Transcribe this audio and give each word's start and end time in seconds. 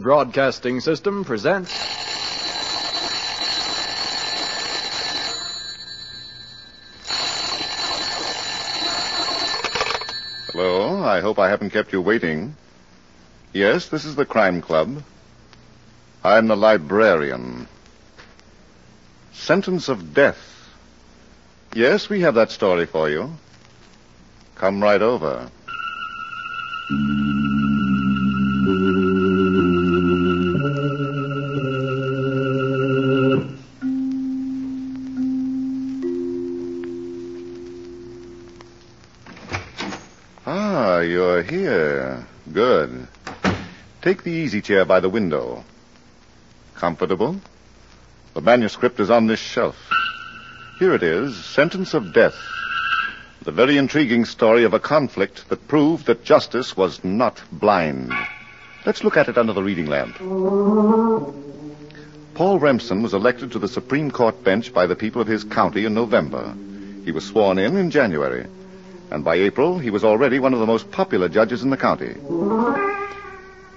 Broadcasting 0.00 0.80
System 0.80 1.24
presents. 1.24 1.70
Hello, 10.52 11.02
I 11.02 11.20
hope 11.20 11.38
I 11.38 11.50
haven't 11.50 11.70
kept 11.70 11.92
you 11.92 12.00
waiting. 12.00 12.56
Yes, 13.52 13.88
this 13.88 14.04
is 14.06 14.16
the 14.16 14.24
Crime 14.24 14.62
Club. 14.62 15.02
I'm 16.24 16.48
the 16.48 16.56
librarian. 16.56 17.68
Sentence 19.34 19.88
of 19.88 20.14
death. 20.14 20.38
Yes, 21.74 22.08
we 22.08 22.22
have 22.22 22.34
that 22.34 22.50
story 22.50 22.86
for 22.86 23.10
you. 23.10 23.30
Come 24.54 24.82
right 24.82 25.02
over. 25.02 25.50
Easy 44.50 44.60
chair 44.60 44.84
by 44.84 44.98
the 44.98 45.08
window. 45.08 45.62
Comfortable? 46.74 47.40
The 48.34 48.40
manuscript 48.40 48.98
is 48.98 49.08
on 49.08 49.28
this 49.28 49.38
shelf. 49.38 49.76
Here 50.80 50.92
it 50.92 51.04
is 51.04 51.36
Sentence 51.44 51.94
of 51.94 52.12
Death. 52.12 52.34
The 53.44 53.52
very 53.52 53.76
intriguing 53.76 54.24
story 54.24 54.64
of 54.64 54.74
a 54.74 54.80
conflict 54.80 55.48
that 55.50 55.68
proved 55.68 56.06
that 56.06 56.24
justice 56.24 56.76
was 56.76 57.04
not 57.04 57.40
blind. 57.52 58.12
Let's 58.84 59.04
look 59.04 59.16
at 59.16 59.28
it 59.28 59.38
under 59.38 59.52
the 59.52 59.62
reading 59.62 59.86
lamp. 59.86 60.16
Paul 62.34 62.58
Remsen 62.58 63.04
was 63.04 63.14
elected 63.14 63.52
to 63.52 63.60
the 63.60 63.68
Supreme 63.68 64.10
Court 64.10 64.42
bench 64.42 64.74
by 64.74 64.88
the 64.88 64.96
people 64.96 65.22
of 65.22 65.28
his 65.28 65.44
county 65.44 65.84
in 65.84 65.94
November. 65.94 66.56
He 67.04 67.12
was 67.12 67.24
sworn 67.24 67.58
in 67.58 67.76
in 67.76 67.92
January. 67.92 68.46
And 69.12 69.22
by 69.22 69.36
April, 69.36 69.78
he 69.78 69.90
was 69.90 70.02
already 70.02 70.40
one 70.40 70.54
of 70.54 70.58
the 70.58 70.66
most 70.66 70.90
popular 70.90 71.28
judges 71.28 71.62
in 71.62 71.70
the 71.70 71.76
county. 71.76 72.16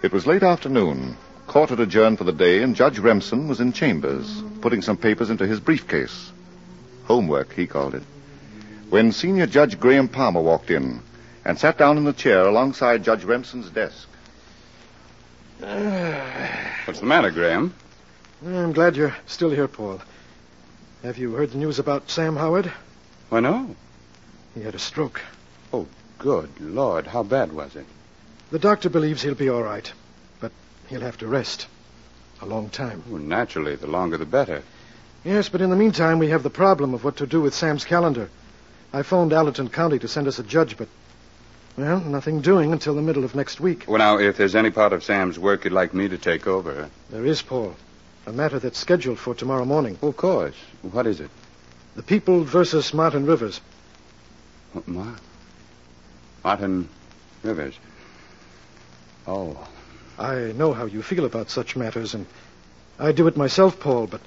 It 0.04 0.12
was 0.12 0.28
late 0.28 0.44
afternoon. 0.44 1.16
Court 1.48 1.70
had 1.70 1.80
adjourned 1.80 2.18
for 2.18 2.26
the 2.26 2.34
day, 2.34 2.62
and 2.62 2.76
Judge 2.76 3.00
Remsen 3.00 3.48
was 3.48 3.62
in 3.62 3.72
chambers, 3.72 4.44
putting 4.60 4.82
some 4.82 4.98
papers 4.98 5.30
into 5.30 5.48
his 5.48 5.62
briefcase. 5.62 6.34
Homework, 7.06 7.54
he 7.54 7.68
called 7.68 7.96
it. 7.96 8.04
When 8.90 9.14
Senior 9.14 9.48
Judge 9.48 9.80
Graham 9.80 10.10
Palmer 10.10 10.42
walked 10.42 10.70
in 10.70 11.02
and 11.46 11.58
sat 11.58 11.78
down 11.78 11.98
in 11.98 12.04
the 12.04 12.12
chair 12.12 12.42
alongside 12.42 13.06
Judge 13.06 13.24
Remsen's 13.24 13.70
desk. 13.70 14.10
What's 16.86 17.00
the 17.00 17.06
matter, 17.06 17.32
Graham? 17.32 17.74
I'm 18.46 18.74
glad 18.74 18.98
you're 18.98 19.16
still 19.26 19.52
here, 19.52 19.70
Paul. 19.70 20.02
Have 21.02 21.18
you 21.18 21.32
heard 21.32 21.52
the 21.52 21.58
news 21.58 21.80
about 21.80 22.10
Sam 22.10 22.36
Howard? 22.36 22.70
Why, 23.30 23.40
no. 23.40 23.74
He 24.54 24.64
had 24.64 24.76
a 24.76 24.80
stroke. 24.80 25.22
Oh, 25.72 25.88
good 26.20 26.50
Lord. 26.60 27.08
How 27.08 27.24
bad 27.24 27.54
was 27.54 27.78
it? 27.78 27.86
The 28.54 28.60
doctor 28.60 28.88
believes 28.88 29.24
he'll 29.24 29.34
be 29.34 29.50
all 29.50 29.64
right, 29.64 29.92
but 30.40 30.52
he'll 30.88 31.02
have 31.02 31.18
to 31.18 31.28
rest. 31.28 31.66
A 32.40 32.46
long 32.46 32.70
time. 32.70 33.02
Oh, 33.12 33.18
naturally, 33.18 33.76
the 33.76 33.88
longer 33.88 34.16
the 34.16 34.28
better. 34.28 34.62
Yes, 35.24 35.50
but 35.50 35.62
in 35.62 35.72
the 35.72 35.76
meantime, 35.76 36.20
we 36.20 36.30
have 36.30 36.44
the 36.44 36.52
problem 36.52 36.94
of 36.94 37.04
what 37.04 37.18
to 37.18 37.26
do 37.26 37.42
with 37.42 37.56
Sam's 37.56 37.84
calendar. 37.84 38.30
I 38.94 39.02
phoned 39.02 39.34
Allerton 39.34 39.70
County 39.70 39.98
to 39.98 40.08
send 40.08 40.28
us 40.28 40.38
a 40.38 40.44
judge, 40.44 40.78
but, 40.78 40.88
well, 41.78 42.00
nothing 42.02 42.42
doing 42.42 42.72
until 42.72 42.94
the 42.94 43.02
middle 43.02 43.24
of 43.24 43.34
next 43.34 43.60
week. 43.60 43.86
Well, 43.88 43.98
now, 43.98 44.20
if 44.20 44.38
there's 44.38 44.54
any 44.54 44.70
part 44.70 44.94
of 44.94 45.04
Sam's 45.04 45.40
work 45.40 45.64
you'd 45.64 45.74
like 45.74 45.96
me 45.96 46.08
to 46.10 46.20
take 46.20 46.46
over. 46.46 46.92
There 47.10 47.26
is, 47.26 47.42
Paul. 47.42 47.76
A 48.28 48.32
matter 48.32 48.60
that's 48.60 48.78
scheduled 48.78 49.18
for 49.18 49.34
tomorrow 49.34 49.66
morning. 49.66 49.98
Of 50.04 50.16
course. 50.16 50.54
What 50.84 51.08
is 51.08 51.22
it? 51.22 51.32
The 51.96 52.04
People 52.04 52.44
versus 52.44 52.94
Martin 52.94 53.26
Rivers. 53.26 53.62
What, 54.74 54.88
Ma- 54.88 55.18
Martin 56.44 56.88
Rivers. 57.42 57.80
Oh. 59.28 59.68
I 60.18 60.52
know 60.56 60.74
how 60.74 60.86
you 60.86 61.02
feel 61.02 61.26
about 61.26 61.50
such 61.50 61.76
matters, 61.76 62.14
and 62.14 62.26
I 63.00 63.12
do 63.12 63.28
it 63.28 63.38
myself, 63.38 63.80
Paul, 63.80 64.08
but 64.08 64.22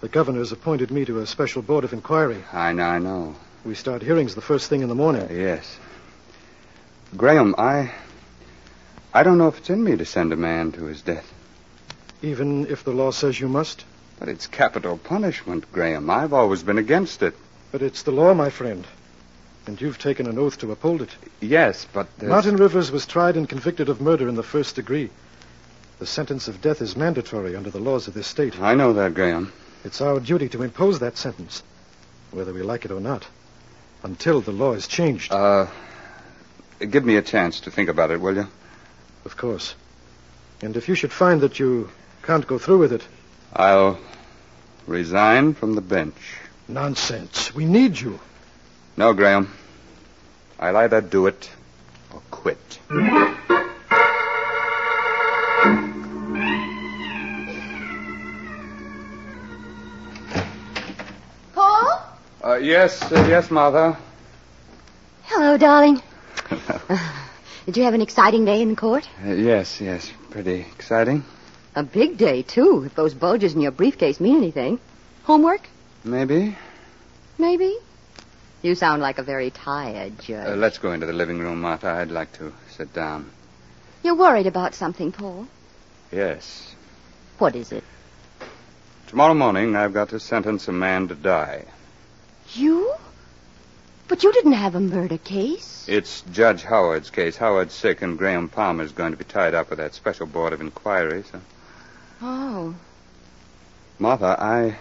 the 0.00 0.08
governor's 0.08 0.52
appointed 0.52 0.90
me 0.90 1.04
to 1.04 1.20
a 1.20 1.26
special 1.26 1.62
board 1.62 1.84
of 1.84 1.92
inquiry. 1.92 2.42
I 2.52 2.72
know, 2.72 2.84
I 2.84 2.98
know. 2.98 3.36
We 3.64 3.74
start 3.74 4.02
hearings 4.02 4.34
the 4.34 4.40
first 4.40 4.68
thing 4.68 4.80
in 4.80 4.88
the 4.88 4.94
morning. 4.94 5.22
Uh, 5.22 5.32
yes. 5.32 5.76
Graham, 7.16 7.54
I. 7.58 7.92
I 9.12 9.22
don't 9.22 9.38
know 9.38 9.48
if 9.48 9.58
it's 9.58 9.70
in 9.70 9.82
me 9.82 9.96
to 9.96 10.04
send 10.04 10.32
a 10.32 10.36
man 10.36 10.72
to 10.72 10.84
his 10.84 11.02
death. 11.02 11.30
Even 12.22 12.66
if 12.66 12.84
the 12.84 12.92
law 12.92 13.10
says 13.10 13.38
you 13.38 13.48
must? 13.48 13.84
But 14.18 14.28
it's 14.28 14.46
capital 14.46 14.98
punishment, 14.98 15.70
Graham. 15.72 16.08
I've 16.10 16.32
always 16.32 16.62
been 16.62 16.78
against 16.78 17.22
it. 17.22 17.34
But 17.72 17.82
it's 17.82 18.02
the 18.02 18.12
law, 18.12 18.34
my 18.34 18.50
friend. 18.50 18.86
And 19.66 19.80
you've 19.80 19.98
taken 19.98 20.26
an 20.26 20.38
oath 20.38 20.58
to 20.58 20.72
uphold 20.72 21.02
it. 21.02 21.10
Yes, 21.40 21.86
but. 21.92 22.06
there's- 22.18 22.30
Martin 22.30 22.56
Rivers 22.56 22.90
was 22.90 23.06
tried 23.06 23.36
and 23.36 23.48
convicted 23.48 23.88
of 23.88 24.00
murder 24.00 24.28
in 24.28 24.34
the 24.34 24.42
first 24.42 24.74
degree. 24.76 25.10
The 25.98 26.06
sentence 26.06 26.48
of 26.48 26.62
death 26.62 26.80
is 26.80 26.96
mandatory 26.96 27.54
under 27.54 27.70
the 27.70 27.78
laws 27.78 28.08
of 28.08 28.14
this 28.14 28.26
state. 28.26 28.58
I 28.58 28.74
know 28.74 28.94
that, 28.94 29.14
Graham. 29.14 29.52
It's 29.84 30.00
our 30.00 30.18
duty 30.18 30.48
to 30.50 30.62
impose 30.62 30.98
that 31.00 31.18
sentence, 31.18 31.62
whether 32.30 32.52
we 32.54 32.62
like 32.62 32.84
it 32.86 32.90
or 32.90 33.00
not, 33.00 33.26
until 34.02 34.40
the 34.40 34.52
law 34.52 34.72
is 34.72 34.86
changed. 34.86 35.32
Uh. 35.32 35.66
Give 36.78 37.04
me 37.04 37.16
a 37.16 37.22
chance 37.22 37.60
to 37.60 37.70
think 37.70 37.90
about 37.90 38.10
it, 38.10 38.20
will 38.20 38.34
you? 38.36 38.46
of 39.26 39.36
course. 39.36 39.74
And 40.62 40.76
if 40.78 40.88
you 40.88 40.94
should 40.94 41.12
find 41.12 41.42
that 41.42 41.58
you 41.58 41.90
can't 42.22 42.46
go 42.46 42.58
through 42.58 42.78
with 42.78 42.92
it, 42.92 43.02
I'll 43.54 43.98
resign 44.86 45.52
from 45.52 45.74
the 45.74 45.82
bench. 45.82 46.16
nonsense. 46.68 47.54
We 47.54 47.66
need 47.66 48.00
you. 48.00 48.18
No, 49.00 49.14
Graham. 49.14 49.50
I'll 50.58 50.76
either 50.76 51.00
do 51.00 51.26
it 51.26 51.48
or 52.12 52.20
quit. 52.30 52.58
Paul? 61.54 62.02
Uh, 62.44 62.56
yes, 62.56 63.00
uh, 63.10 63.24
yes, 63.26 63.50
Mother. 63.50 63.96
Hello, 65.22 65.56
darling. 65.56 66.02
Did 67.64 67.78
you 67.78 67.84
have 67.84 67.94
an 67.94 68.02
exciting 68.02 68.44
day 68.44 68.60
in 68.60 68.76
court? 68.76 69.08
Uh, 69.24 69.32
yes, 69.32 69.80
yes. 69.80 70.12
Pretty 70.28 70.66
exciting. 70.76 71.24
A 71.74 71.82
big 71.82 72.18
day, 72.18 72.42
too, 72.42 72.84
if 72.84 72.94
those 72.94 73.14
bulges 73.14 73.54
in 73.54 73.62
your 73.62 73.72
briefcase 73.72 74.20
mean 74.20 74.36
anything. 74.36 74.78
Homework? 75.22 75.62
Maybe. 76.04 76.54
Maybe? 77.38 77.78
You 78.62 78.74
sound 78.74 79.00
like 79.00 79.18
a 79.18 79.22
very 79.22 79.50
tired 79.50 80.20
judge. 80.20 80.48
Uh, 80.48 80.54
let's 80.56 80.78
go 80.78 80.92
into 80.92 81.06
the 81.06 81.12
living 81.14 81.38
room, 81.38 81.60
Martha. 81.62 81.88
I'd 81.88 82.10
like 82.10 82.32
to 82.34 82.52
sit 82.70 82.92
down. 82.92 83.30
You're 84.02 84.14
worried 84.16 84.46
about 84.46 84.74
something, 84.74 85.12
Paul. 85.12 85.46
Yes. 86.12 86.74
What 87.38 87.56
is 87.56 87.72
it? 87.72 87.84
Tomorrow 89.06 89.34
morning, 89.34 89.76
I've 89.76 89.94
got 89.94 90.10
to 90.10 90.20
sentence 90.20 90.68
a 90.68 90.72
man 90.72 91.08
to 91.08 91.14
die. 91.14 91.64
You? 92.52 92.94
But 94.08 94.22
you 94.24 94.32
didn't 94.32 94.52
have 94.52 94.74
a 94.74 94.80
murder 94.80 95.18
case. 95.18 95.86
It's 95.88 96.22
Judge 96.32 96.62
Howard's 96.62 97.10
case. 97.10 97.36
Howard's 97.36 97.74
sick, 97.74 98.02
and 98.02 98.18
Graham 98.18 98.48
Palmer's 98.48 98.92
going 98.92 99.12
to 99.12 99.16
be 99.16 99.24
tied 99.24 99.54
up 99.54 99.70
with 99.70 99.78
that 99.78 99.94
special 99.94 100.26
board 100.26 100.52
of 100.52 100.60
inquiry. 100.60 101.24
So, 101.30 101.40
Oh. 102.22 102.74
Martha, 103.98 104.36
I 104.38 104.76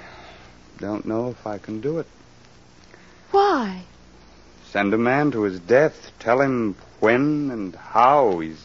don't 0.79 1.05
know 1.05 1.29
if 1.29 1.47
I 1.47 1.57
can 1.57 1.79
do 1.79 1.99
it. 1.99 2.07
Why? 3.31 3.81
Send 4.71 4.93
a 4.93 4.97
man 4.97 5.31
to 5.31 5.43
his 5.43 5.59
death. 5.59 6.11
Tell 6.19 6.41
him 6.41 6.75
when 6.99 7.49
and 7.51 7.75
how 7.75 8.39
he's 8.39 8.63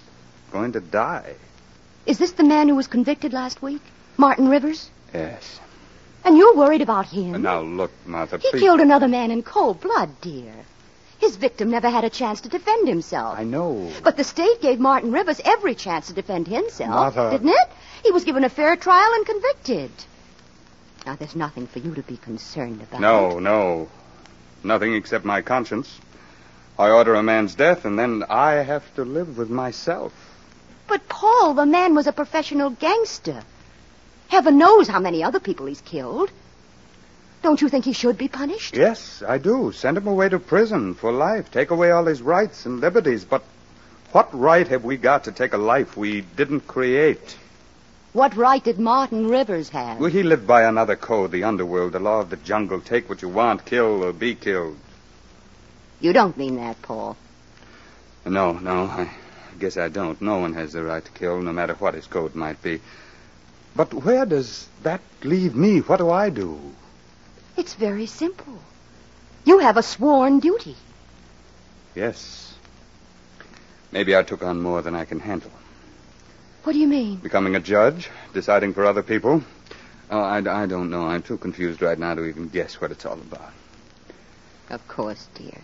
going 0.53 0.73
to 0.73 0.81
die. 0.81 1.35
Is 2.07 2.19
this 2.19 2.33
the 2.33 2.45
man 2.45 2.69
who 2.69 2.75
was 2.75 2.87
convicted 2.87 3.33
last 3.33 3.63
week? 3.63 3.81
Martin 4.17 4.49
Rivers? 4.49 4.91
Yes. 5.13 5.61
And 6.25 6.37
you're 6.37 6.55
worried 6.57 6.83
about 6.83 7.07
him? 7.07 7.43
Now 7.43 7.61
look, 7.61 7.91
Martha, 8.07 8.39
He 8.39 8.51
please. 8.51 8.61
killed 8.61 8.81
another 8.81 9.09
man 9.09 9.31
in 9.31 9.43
cold 9.43 9.81
blood, 9.81 10.11
dear. 10.21 10.53
His 11.19 11.37
victim 11.37 11.71
never 11.71 11.89
had 11.89 12.05
a 12.05 12.11
chance 12.11 12.43
to 12.43 12.49
defend 12.49 12.87
himself. 12.89 13.39
I 13.39 13.45
know. 13.45 13.91
But 14.03 14.17
the 14.17 14.25
state 14.25 14.61
gave 14.61 14.79
Martin 14.79 15.13
Rivers 15.13 15.41
every 15.45 15.75
chance 15.75 16.09
to 16.09 16.13
defend 16.13 16.47
himself, 16.49 16.91
Martha. 16.91 17.31
didn't 17.31 17.49
it? 17.49 17.69
He 18.03 18.11
was 18.11 18.25
given 18.25 18.45
a 18.45 18.49
fair 18.51 18.77
trial 18.77 19.11
and 19.15 19.25
convicted. 19.27 19.91
Now, 21.07 21.17
there's 21.17 21.37
nothing 21.37 21.67
for 21.67 21.79
you 21.79 21.95
to 21.95 22.03
be 22.03 22.17
concerned 22.17 22.83
about. 22.83 23.01
No, 23.01 23.39
no. 23.39 23.89
Nothing 24.65 24.95
except 24.95 25.25
my 25.25 25.43
conscience. 25.43 26.01
I 26.79 26.91
order 26.91 27.15
a 27.15 27.23
man's 27.23 27.55
death, 27.55 27.85
and 27.85 27.99
then 27.99 28.25
I 28.29 28.55
have 28.55 28.83
to 28.97 29.05
live 29.05 29.39
with 29.39 29.51
myself. 29.51 30.13
But, 30.89 31.09
Paul, 31.09 31.55
the 31.55 31.67
man 31.67 31.95
was 31.95 32.07
a 32.07 32.13
professional 32.13 32.71
gangster. 32.71 33.43
Heaven 34.29 34.59
knows 34.59 34.89
how 34.89 34.99
many 35.01 35.23
other 35.23 35.39
people 35.39 35.67
he's 35.67 35.81
killed. 35.83 36.31
Don't 37.43 37.61
you 37.61 37.69
think 37.69 37.85
he 37.85 37.93
should 37.93 38.17
be 38.17 38.29
punished? 38.29 38.75
Yes, 38.75 39.23
I 39.27 39.37
do. 39.37 39.71
Send 39.73 39.99
him 39.99 40.07
away 40.07 40.31
to 40.31 40.39
prison 40.39 40.95
for 40.95 41.13
life. 41.13 41.51
Take 41.51 41.71
away 41.71 41.91
all 41.91 42.07
his 42.07 42.23
rights 42.23 42.65
and 42.65 42.81
liberties. 42.81 43.25
But 43.25 43.45
what 44.13 44.35
right 44.35 44.67
have 44.69 44.83
we 44.83 44.97
got 44.97 45.25
to 45.25 45.33
take 45.33 45.53
a 45.53 45.59
life 45.59 45.97
we 45.97 46.23
didn't 46.23 46.67
create? 46.67 47.37
What 48.15 48.37
right 48.37 48.63
did 48.63 48.79
Martin 48.79 49.29
Rivers 49.29 49.71
have? 49.71 49.99
Well, 49.99 50.09
he 50.09 50.23
lived 50.23 50.47
by 50.47 50.63
another 50.63 50.95
code, 50.95 51.33
the 51.33 51.43
underworld, 51.43 51.95
the 51.95 51.99
law 51.99 52.21
of 52.21 52.31
the 52.31 52.37
jungle. 52.37 52.81
Take 52.81 53.09
what 53.09 53.23
you 53.23 53.29
want, 53.29 53.65
kill 53.65 54.05
or 54.05 54.13
be 54.13 54.37
killed. 54.37 54.79
You 56.01 56.13
don't 56.13 56.37
mean 56.37 56.55
that, 56.55 56.81
Paul. 56.81 57.17
No, 58.25 58.53
no, 58.53 58.85
I 58.85 59.11
guess 59.59 59.77
I 59.77 59.89
don't. 59.89 60.23
No 60.23 60.39
one 60.39 60.55
has 60.55 60.73
the 60.73 60.85
right 60.85 61.05
to 61.05 61.11
kill, 61.11 61.43
no 61.43 61.53
matter 61.53 61.75
what 61.75 61.95
his 61.95 62.07
code 62.07 62.37
might 62.37 62.63
be. 62.63 62.81
But 63.75 63.93
where 63.93 64.25
does 64.25 64.69
that 64.85 65.01
leave 65.25 65.57
me? 65.57 65.81
What 65.81 65.97
do 65.97 66.09
I 66.09 66.31
do? 66.31 66.61
It's 67.57 67.75
very 67.75 68.07
simple. 68.07 68.61
You 69.45 69.59
have 69.59 69.77
a 69.77 69.83
sworn 69.83 70.39
duty. 70.39 70.77
Yes. 71.97 72.55
Maybe 73.91 74.17
I 74.17 74.23
took 74.23 74.45
on 74.45 74.61
more 74.61 74.83
than 74.83 74.95
I 74.95 75.05
can 75.05 75.19
handle. 75.19 75.51
What 76.65 76.73
do 76.73 76.79
you 76.79 76.87
mean? 76.87 77.17
Becoming 77.17 77.57
a 77.57 77.61
judge, 77.61 78.09
deciding 78.33 78.73
for 78.73 78.87
other 78.87 79.03
people. 79.03 79.43
Oh, 80.11 80.21
I, 80.21 80.39
I 80.39 80.67
don't 80.67 80.91
know. 80.91 81.03
I'm 81.03 81.23
too 81.23 81.37
confused 81.37 81.83
right 81.83 81.99
now 81.99 82.15
to 82.15 82.25
even 82.25 82.49
guess 82.49 82.81
what 82.81 82.91
it's 82.91 83.05
all 83.05 83.21
about. 83.21 83.53
Of 84.71 84.87
course, 84.89 85.29
dear. 85.35 85.61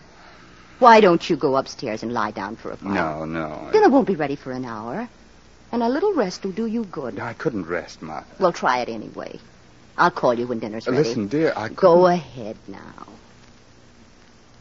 Why 0.77 0.99
don't 0.99 1.27
you 1.27 1.35
go 1.35 1.57
upstairs 1.57 2.03
and 2.03 2.13
lie 2.13 2.31
down 2.31 2.55
for 2.55 2.71
a 2.71 2.75
while? 2.75 3.25
no. 3.25 3.49
no. 3.49 3.71
Dinner 3.71 3.89
won't 3.89 4.07
be 4.07 4.15
ready 4.15 4.35
for 4.35 4.51
an 4.51 4.63
hour. 4.63 5.09
And 5.71 5.81
a 5.81 5.89
little 5.89 6.13
rest 6.13 6.43
will 6.43 6.51
do 6.51 6.67
you 6.67 6.83
good. 6.85 7.19
I 7.19 7.33
couldn't 7.33 7.65
rest, 7.65 8.01
Martha. 8.01 8.35
Well, 8.39 8.53
try 8.53 8.79
it 8.79 8.89
anyway. 8.89 9.39
I'll 9.97 10.11
call 10.11 10.33
you 10.35 10.47
when 10.47 10.59
dinner's 10.59 10.87
uh, 10.87 10.91
ready. 10.91 11.03
Listen, 11.03 11.27
dear, 11.27 11.53
I 11.55 11.69
Go 11.69 12.05
ahead 12.07 12.57
now. 12.67 13.07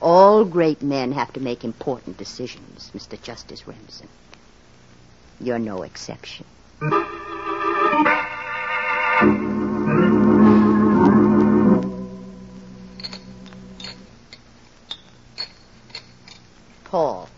All 0.00 0.44
great 0.46 0.80
men 0.80 1.12
have 1.12 1.32
to 1.34 1.40
make 1.40 1.64
important 1.64 2.16
decisions, 2.16 2.90
Mr. 2.94 3.20
Justice 3.20 3.66
Remsen. 3.66 4.08
You're 5.40 5.58
no 5.58 5.82
exception. 5.82 6.44
Paul, 16.84 17.28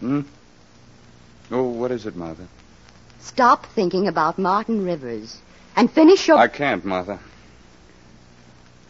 Hmm? 0.00 0.20
Oh, 1.50 1.62
what 1.68 1.90
is 1.90 2.06
it, 2.06 2.16
Martha? 2.16 2.46
stop 3.20 3.66
thinking 3.74 4.06
about 4.06 4.38
Martin 4.38 4.84
Rivers 4.84 5.38
and 5.74 5.90
finish 5.90 6.28
your. 6.28 6.38
I 6.38 6.46
can't, 6.46 6.84
Martha. 6.84 7.18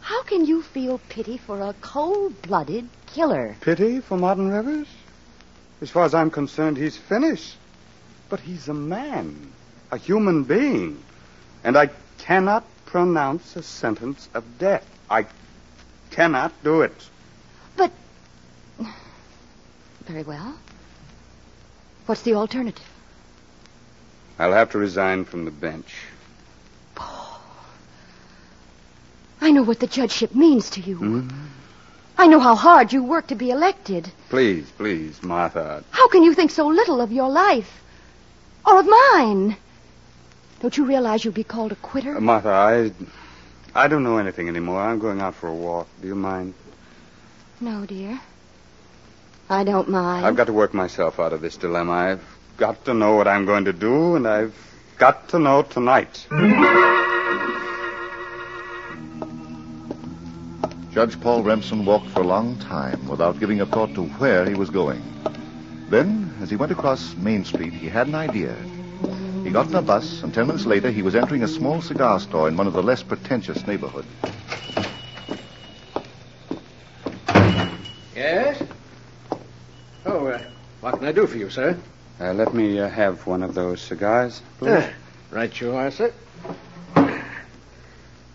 How 0.01 0.21
can 0.23 0.45
you 0.45 0.61
feel 0.61 0.99
pity 1.09 1.37
for 1.37 1.61
a 1.61 1.73
cold-blooded 1.81 2.87
killer? 3.07 3.55
Pity 3.61 4.01
for 4.01 4.17
Martin 4.17 4.49
Rivers? 4.49 4.87
As 5.81 5.89
far 5.89 6.03
as 6.05 6.13
I'm 6.13 6.29
concerned, 6.29 6.77
he's 6.77 6.95
finished. 6.95 7.55
But 8.29 8.39
he's 8.39 8.67
a 8.67 8.73
man, 8.73 9.51
a 9.91 9.97
human 9.97 10.43
being. 10.43 11.03
And 11.63 11.77
I 11.77 11.89
cannot 12.17 12.63
pronounce 12.85 13.55
a 13.55 13.63
sentence 13.63 14.29
of 14.33 14.43
death. 14.57 14.85
I 15.09 15.25
cannot 16.11 16.51
do 16.63 16.81
it. 16.81 17.09
But. 17.75 17.91
Very 20.05 20.23
well. 20.23 20.55
What's 22.05 22.21
the 22.21 22.35
alternative? 22.35 22.85
I'll 24.37 24.53
have 24.53 24.71
to 24.71 24.77
resign 24.77 25.25
from 25.25 25.45
the 25.45 25.51
bench. 25.51 25.93
Paul. 26.93 27.39
I 29.41 29.51
know 29.51 29.63
what 29.63 29.79
the 29.79 29.87
judgeship 29.87 30.35
means 30.35 30.69
to 30.71 30.81
you. 30.81 30.97
Hmm? 30.97 31.29
I 32.17 32.27
know 32.27 32.39
how 32.39 32.55
hard 32.55 32.93
you 32.93 33.03
work 33.03 33.27
to 33.27 33.35
be 33.35 33.49
elected. 33.49 34.11
Please, 34.29 34.69
please, 34.71 35.21
Martha. 35.21 35.83
How 35.91 36.07
can 36.07 36.23
you 36.23 36.33
think 36.33 36.51
so 36.51 36.67
little 36.67 37.01
of 37.01 37.11
your 37.11 37.29
life? 37.29 37.81
Or 38.65 38.79
of 38.79 38.87
mine? 38.87 39.57
Don't 40.61 40.75
you 40.77 40.85
realize 40.85 41.23
you'll 41.23 41.33
be 41.33 41.43
called 41.43 41.71
a 41.71 41.75
quitter? 41.75 42.17
Uh, 42.17 42.21
Martha, 42.21 42.49
I. 42.49 42.91
I 43.75 43.87
don't 43.87 44.03
know 44.03 44.17
anything 44.17 44.47
anymore. 44.47 44.81
I'm 44.81 44.99
going 44.99 45.19
out 45.19 45.35
for 45.35 45.47
a 45.49 45.53
walk. 45.53 45.87
Do 46.01 46.07
you 46.07 46.15
mind? 46.15 46.53
no, 47.59 47.85
dear. 47.85 48.19
I 49.49 49.63
don't 49.63 49.89
mind. 49.89 50.25
I've 50.25 50.35
got 50.35 50.47
to 50.47 50.53
work 50.53 50.73
myself 50.73 51.19
out 51.19 51.31
of 51.33 51.41
this 51.41 51.57
dilemma. 51.57 51.91
I've 51.91 52.23
got 52.57 52.83
to 52.85 52.93
know 52.93 53.15
what 53.15 53.27
I'm 53.27 53.45
going 53.45 53.65
to 53.65 53.73
do, 53.73 54.15
and 54.15 54.27
I've 54.27 54.55
got 54.97 55.29
to 55.29 55.39
know 55.39 55.61
tonight. 55.61 56.25
Judge 60.91 61.19
Paul 61.19 61.43
Remsen 61.43 61.85
walked 61.85 62.07
for 62.09 62.21
a 62.21 62.25
long 62.25 62.57
time 62.57 63.07
without 63.07 63.39
giving 63.39 63.61
a 63.61 63.65
thought 63.65 63.93
to 63.95 64.03
where 64.03 64.45
he 64.45 64.55
was 64.55 64.69
going. 64.69 65.03
Then, 65.89 66.24
as 66.45 66.51
he 66.51 66.55
went 66.55 66.71
across 66.71 67.15
Main 67.15 67.43
Street, 67.43 67.73
he 67.73 67.89
had 67.89 68.05
an 68.05 68.13
idea. 68.13 68.55
He 69.43 69.49
got 69.49 69.65
in 69.65 69.73
a 69.73 69.81
bus, 69.81 70.21
and 70.21 70.31
ten 70.31 70.45
minutes 70.45 70.67
later, 70.67 70.91
he 70.91 71.01
was 71.01 71.15
entering 71.15 71.41
a 71.41 71.47
small 71.47 71.81
cigar 71.81 72.19
store 72.19 72.47
in 72.47 72.55
one 72.55 72.67
of 72.67 72.73
the 72.73 72.83
less 72.83 73.01
pretentious 73.01 73.65
neighborhoods. 73.65 74.07
Yes? 78.15 78.61
Oh, 80.05 80.27
uh, 80.27 80.39
what 80.81 80.99
can 80.99 81.07
I 81.07 81.11
do 81.13 81.25
for 81.25 81.35
you, 81.35 81.49
sir? 81.49 81.75
Uh, 82.21 82.33
let 82.33 82.53
me 82.53 82.79
uh, 82.79 82.89
have 82.89 83.25
one 83.25 83.41
of 83.41 83.55
those 83.55 83.81
cigars, 83.81 84.43
please. 84.59 84.83
Ah, 84.83 84.93
right 85.31 85.59
you 85.59 85.73
are, 85.73 85.89
sir. 85.89 86.13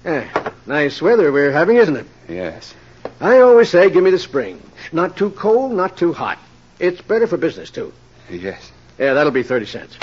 Ah, 0.05 0.53
nice 0.67 1.01
weather 1.01 1.31
we're 1.31 1.53
having, 1.53 1.77
isn't 1.77 1.95
it? 1.95 2.07
Yes. 2.29 2.75
I 3.21 3.39
always 3.39 3.69
say, 3.69 3.89
give 3.89 4.03
me 4.03 4.11
the 4.11 4.19
spring. 4.19 4.61
Not 4.91 5.17
too 5.17 5.31
cold, 5.31 5.71
not 5.71 5.97
too 5.97 6.12
hot. 6.12 6.41
It's 6.81 7.00
better 7.03 7.27
for 7.27 7.37
business, 7.37 7.71
too. 7.71 7.93
Yes. 8.31 8.73
Yeah, 8.99 9.15
that'll 9.15 9.32
be 9.32 9.43
30 9.43 9.67
cents. 9.67 9.97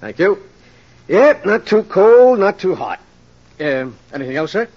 Thank 0.00 0.18
you. 0.18 0.42
Yep, 1.08 1.44
not 1.44 1.66
too 1.66 1.82
cold, 1.82 2.38
not 2.38 2.58
too 2.58 2.74
hot. 2.74 3.00
Um, 3.60 3.96
anything 4.12 4.36
else, 4.36 4.52
sir? 4.52 4.68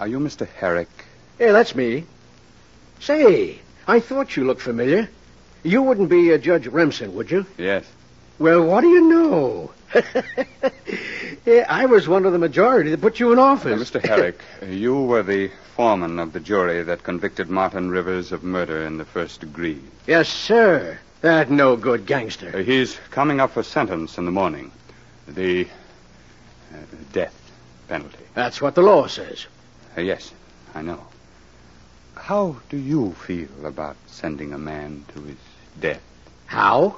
Are 0.00 0.08
you 0.08 0.18
Mr. 0.18 0.48
Herrick? 0.48 0.88
Yeah, 1.38 1.52
that's 1.52 1.74
me. 1.74 2.04
Say, 2.98 3.60
I 3.86 4.00
thought 4.00 4.36
you 4.36 4.44
looked 4.44 4.62
familiar. 4.62 5.08
You 5.62 5.82
wouldn't 5.82 6.08
be 6.08 6.32
uh, 6.32 6.38
Judge 6.38 6.66
Remsen, 6.66 7.14
would 7.14 7.30
you? 7.30 7.46
Yes. 7.56 7.84
Well, 8.38 8.64
what 8.64 8.80
do 8.80 8.88
you 8.88 9.08
know? 9.08 9.72
yeah, 11.46 11.66
I 11.68 11.86
was 11.86 12.08
one 12.08 12.24
of 12.26 12.32
the 12.32 12.38
majority 12.38 12.90
that 12.90 13.00
put 13.00 13.18
you 13.20 13.32
in 13.32 13.38
Uh, 13.38 13.42
office. 13.42 13.90
Mr. 13.90 14.00
Herrick, 14.04 14.40
you 14.66 15.00
were 15.02 15.22
the 15.22 15.50
foreman 15.76 16.18
of 16.18 16.32
the 16.32 16.40
jury 16.40 16.82
that 16.82 17.02
convicted 17.02 17.48
Martin 17.50 17.90
Rivers 17.90 18.32
of 18.32 18.42
murder 18.44 18.84
in 18.84 18.98
the 18.98 19.04
first 19.04 19.40
degree. 19.40 19.80
Yes, 20.06 20.28
sir. 20.28 20.98
That 21.22 21.50
no 21.50 21.76
good 21.76 22.06
gangster. 22.06 22.50
Uh, 22.54 22.58
he's 22.62 22.98
coming 23.10 23.40
up 23.40 23.52
for 23.52 23.62
sentence 23.62 24.18
in 24.18 24.24
the 24.24 24.30
morning. 24.32 24.70
The 25.28 25.66
uh, 26.72 26.76
death 27.12 27.34
penalty. 27.88 28.18
That's 28.34 28.60
what 28.60 28.74
the 28.74 28.82
law 28.82 29.06
says. 29.06 29.46
Uh, 29.96 30.00
yes, 30.00 30.32
I 30.74 30.82
know. 30.82 31.00
How 32.16 32.56
do 32.70 32.76
you 32.76 33.12
feel 33.26 33.48
about 33.66 33.96
sending 34.06 34.52
a 34.52 34.58
man 34.58 35.04
to 35.14 35.20
his 35.22 35.36
death? 35.80 36.02
How? 36.46 36.96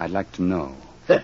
I'd 0.00 0.10
like 0.10 0.30
to 0.32 0.42
know. 0.42 0.74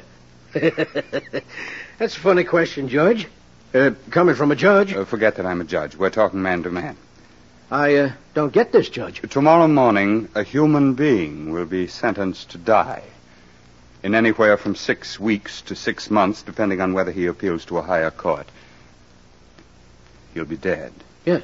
That's 2.01 2.17
a 2.17 2.21
funny 2.21 2.45
question, 2.45 2.89
Judge. 2.89 3.29
Uh, 3.75 3.91
coming 4.09 4.35
from 4.35 4.51
a 4.51 4.57
judge. 4.57 4.95
Uh, 4.95 5.05
forget 5.05 5.37
that 5.37 5.45
I'm 5.45 5.61
a 5.61 5.65
judge. 5.65 5.97
We're 5.97 6.09
talking 6.09 6.41
man 6.41 6.63
to 6.63 6.71
man. 6.71 6.97
I 7.71 7.95
uh, 7.97 8.13
don't 8.33 8.55
get 8.55 8.73
this, 8.73 8.89
Judge. 8.89 9.21
Tomorrow 9.29 9.69
morning, 9.69 10.31
a 10.35 10.43
human 10.43 10.95
being 10.95 11.53
will 11.53 11.67
be 11.67 11.89
sentenced 11.89 12.53
to 12.53 12.59
die. 12.59 13.03
In 14.03 14.15
anywhere 14.15 14.57
from 14.57 14.77
six 14.77 15.21
weeks 15.21 15.61
to 15.61 15.77
six 15.77 16.11
months, 16.11 16.41
depending 16.41 16.81
on 16.81 16.95
whether 16.95 17.13
he 17.13 17.27
appeals 17.27 17.67
to 17.67 17.77
a 17.77 17.83
higher 17.83 18.11
court. 18.11 18.49
He'll 20.33 20.47
be 20.47 20.57
dead. 20.57 20.95
Yeah. 21.27 21.41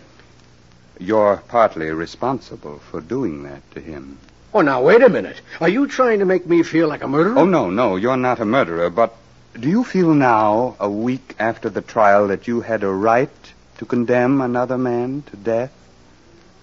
You're 0.98 1.42
partly 1.48 1.90
responsible 1.90 2.78
for 2.78 3.02
doing 3.02 3.42
that 3.42 3.60
to 3.72 3.80
him. 3.80 4.16
Oh, 4.54 4.62
now, 4.62 4.80
wait 4.80 5.02
a 5.02 5.10
minute. 5.10 5.38
Are 5.60 5.68
you 5.68 5.86
trying 5.86 6.20
to 6.20 6.24
make 6.24 6.46
me 6.46 6.62
feel 6.62 6.88
like 6.88 7.02
a 7.02 7.08
murderer? 7.08 7.40
Oh, 7.40 7.44
no, 7.44 7.68
no, 7.68 7.96
you're 7.96 8.16
not 8.16 8.40
a 8.40 8.46
murderer, 8.46 8.88
but 8.88 9.14
do 9.60 9.68
you 9.68 9.84
feel 9.84 10.14
now, 10.14 10.76
a 10.78 10.88
week 10.88 11.34
after 11.38 11.68
the 11.68 11.82
trial, 11.82 12.28
that 12.28 12.46
you 12.46 12.60
had 12.60 12.82
a 12.82 12.88
right 12.88 13.30
to 13.78 13.84
condemn 13.84 14.40
another 14.40 14.78
man 14.78 15.22
to 15.30 15.36
death? 15.36 15.72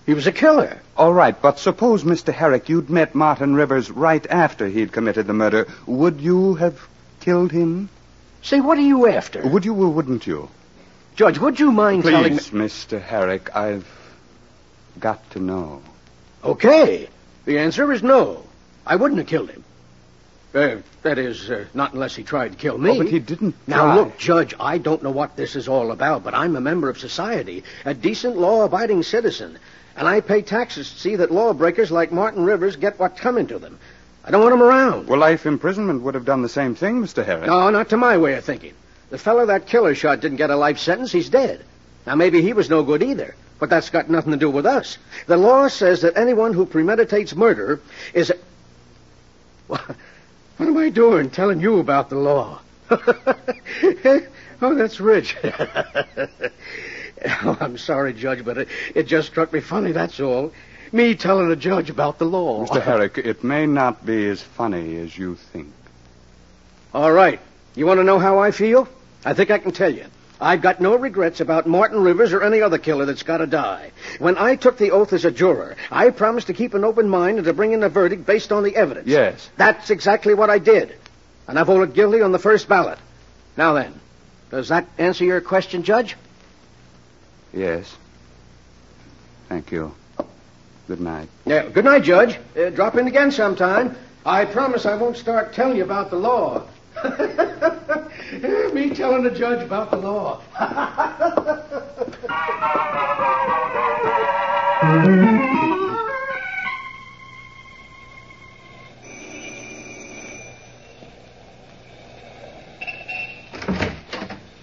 He 0.05 0.13
was 0.13 0.27
a 0.27 0.31
killer. 0.31 0.81
All 0.97 1.13
right, 1.13 1.39
but 1.39 1.59
suppose, 1.59 2.03
Mr. 2.03 2.33
Herrick, 2.33 2.69
you'd 2.69 2.89
met 2.89 3.15
Martin 3.15 3.55
Rivers 3.55 3.89
right 3.89 4.25
after 4.29 4.67
he'd 4.67 4.91
committed 4.91 5.27
the 5.27 5.33
murder. 5.33 5.67
Would 5.85 6.21
you 6.21 6.55
have 6.55 6.79
killed 7.21 7.51
him? 7.51 7.89
Say, 8.41 8.59
what 8.59 8.77
are 8.77 8.81
you 8.81 9.07
after? 9.07 9.47
Would 9.47 9.65
you 9.65 9.73
or 9.73 9.89
wouldn't 9.89 10.27
you? 10.27 10.49
Judge, 11.15 11.37
would 11.37 11.59
you 11.59 11.71
mind 11.71 12.03
telling 12.03 12.33
me... 12.33 12.39
Please, 12.39 12.49
Mr. 12.49 13.01
Herrick, 13.01 13.55
I've 13.55 13.87
got 14.99 15.31
to 15.31 15.39
know. 15.39 15.81
Okay. 16.43 17.07
The 17.45 17.59
answer 17.59 17.91
is 17.91 18.03
no. 18.03 18.43
I 18.85 18.97
wouldn't 18.97 19.19
have 19.19 19.27
killed 19.27 19.49
him. 19.49 19.63
Uh, 20.53 20.77
that 21.01 21.17
is, 21.17 21.49
uh, 21.49 21.65
not 21.73 21.93
unless 21.93 22.15
he 22.15 22.23
tried 22.23 22.51
to 22.51 22.57
kill 22.57 22.77
me. 22.77 22.91
Oh, 22.91 22.97
but 22.99 23.07
he 23.07 23.19
didn't 23.19 23.55
Now, 23.67 23.85
try. 23.85 23.95
look, 23.95 24.17
Judge, 24.19 24.53
I 24.59 24.77
don't 24.77 25.01
know 25.01 25.09
what 25.11 25.35
this 25.35 25.55
is 25.55 25.67
all 25.67 25.91
about, 25.91 26.23
but 26.23 26.35
I'm 26.35 26.55
a 26.55 26.61
member 26.61 26.89
of 26.89 26.99
society, 26.99 27.63
a 27.85 27.93
decent, 27.95 28.37
law-abiding 28.37 29.01
citizen, 29.01 29.57
and 29.97 30.07
I 30.07 30.21
pay 30.21 30.43
taxes 30.43 30.91
to 30.91 30.99
see 30.99 31.15
that 31.15 31.31
lawbreakers 31.31 31.91
like 31.91 32.11
Martin 32.11 32.43
Rivers 32.43 32.75
get 32.75 32.99
what's 32.99 33.19
coming 33.19 33.47
to 33.47 33.57
them. 33.57 33.79
I 34.23 34.31
don't 34.31 34.41
want 34.41 34.53
him 34.53 34.61
around. 34.63 35.07
Well, 35.07 35.19
life 35.19 35.45
imprisonment 35.47 36.03
would 36.03 36.13
have 36.13 36.25
done 36.25 36.43
the 36.43 36.49
same 36.49 36.75
thing, 36.75 37.01
Mr. 37.01 37.25
Herrick. 37.25 37.47
No, 37.47 37.69
not 37.71 37.89
to 37.89 37.97
my 37.97 38.17
way 38.17 38.35
of 38.35 38.45
thinking. 38.45 38.73
The 39.09 39.17
fellow 39.17 39.47
that 39.47 39.65
killer 39.65 39.95
shot 39.95 40.21
didn't 40.21 40.37
get 40.37 40.49
a 40.51 40.55
life 40.55 40.77
sentence. 40.77 41.11
He's 41.11 41.29
dead. 41.29 41.63
Now, 42.05 42.15
maybe 42.15 42.41
he 42.41 42.53
was 42.53 42.69
no 42.69 42.83
good 42.83 43.01
either. 43.03 43.35
But 43.59 43.69
that's 43.69 43.89
got 43.89 44.09
nothing 44.09 44.31
to 44.31 44.37
do 44.37 44.49
with 44.49 44.65
us. 44.65 44.97
The 45.27 45.37
law 45.37 45.67
says 45.67 46.01
that 46.01 46.17
anyone 46.17 46.53
who 46.53 46.65
premeditates 46.65 47.35
murder 47.35 47.79
is. 48.13 48.31
A... 49.69 49.77
What 50.57 50.69
am 50.69 50.77
I 50.77 50.89
doing 50.89 51.29
telling 51.29 51.59
you 51.59 51.79
about 51.79 52.09
the 52.09 52.15
law? 52.15 52.59
oh, 52.91 54.75
that's 54.75 54.99
rich. 54.99 55.35
oh, 55.43 57.57
I'm 57.59 57.77
sorry, 57.77 58.13
Judge, 58.13 58.45
but 58.45 58.59
it, 58.59 58.67
it 58.93 59.03
just 59.03 59.29
struck 59.29 59.51
me 59.51 59.61
funny, 59.61 59.91
that's 59.91 60.19
all. 60.19 60.51
Me 60.91 61.15
telling 61.15 61.51
a 61.51 61.55
judge 61.55 61.89
about 61.89 62.19
the 62.19 62.25
law. 62.25 62.67
Mr. 62.67 62.81
Herrick, 62.81 63.17
it 63.17 63.43
may 63.43 63.65
not 63.65 64.05
be 64.05 64.29
as 64.29 64.41
funny 64.41 64.97
as 64.97 65.17
you 65.17 65.35
think. 65.35 65.69
All 66.93 67.11
right. 67.11 67.39
You 67.75 67.87
want 67.87 67.99
to 67.99 68.03
know 68.03 68.19
how 68.19 68.37
I 68.37 68.51
feel? 68.51 68.87
I 69.25 69.33
think 69.33 69.49
I 69.49 69.57
can 69.57 69.71
tell 69.71 69.91
you. 69.91 70.05
I've 70.43 70.61
got 70.61 70.81
no 70.81 70.97
regrets 70.97 71.39
about 71.39 71.67
Martin 71.67 72.03
Rivers 72.03 72.33
or 72.33 72.43
any 72.43 72.61
other 72.61 72.77
killer 72.77 73.05
that's 73.05 73.23
got 73.23 73.37
to 73.37 73.47
die. 73.47 73.91
When 74.19 74.37
I 74.37 74.57
took 74.57 74.77
the 74.77 74.91
oath 74.91 75.13
as 75.13 75.23
a 75.23 75.31
juror, 75.31 75.77
I 75.89 76.09
promised 76.09 76.47
to 76.47 76.53
keep 76.53 76.73
an 76.73 76.83
open 76.83 77.07
mind 77.07 77.37
and 77.37 77.45
to 77.45 77.53
bring 77.53 77.71
in 77.71 77.81
a 77.81 77.87
verdict 77.87 78.25
based 78.25 78.51
on 78.51 78.63
the 78.63 78.75
evidence. 78.75 79.07
Yes. 79.07 79.49
That's 79.55 79.89
exactly 79.89 80.33
what 80.33 80.49
I 80.49 80.59
did. 80.59 80.95
And 81.47 81.57
I 81.57 81.63
voted 81.63 81.93
guilty 81.93 82.21
on 82.21 82.33
the 82.33 82.39
first 82.39 82.67
ballot. 82.67 82.99
Now 83.55 83.73
then, 83.73 83.97
does 84.51 84.67
that 84.67 84.85
answer 84.97 85.23
your 85.23 85.39
question, 85.39 85.83
Judge? 85.83 86.17
Yes. 87.53 87.95
Thank 89.47 89.71
you. 89.71 89.95
Good 90.87 90.99
night. 90.99 91.29
Yeah, 91.45 91.69
good 91.69 91.85
night, 91.85 92.03
Judge. 92.03 92.37
Uh, 92.57 92.69
drop 92.69 92.97
in 92.97 93.07
again 93.07 93.31
sometime. 93.31 93.95
I 94.25 94.43
promise 94.43 94.85
I 94.85 94.95
won't 94.95 95.15
start 95.15 95.53
telling 95.53 95.77
you 95.77 95.83
about 95.83 96.09
the 96.09 96.17
law. 96.17 96.63
Me 98.73 98.89
telling 98.95 99.23
the 99.23 99.31
judge 99.35 99.61
about 99.61 99.91
the 99.91 99.97
law. 99.97 100.41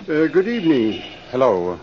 Uh, 0.09 0.27
good 0.27 0.49
evening. 0.49 1.03
Hello, 1.31 1.79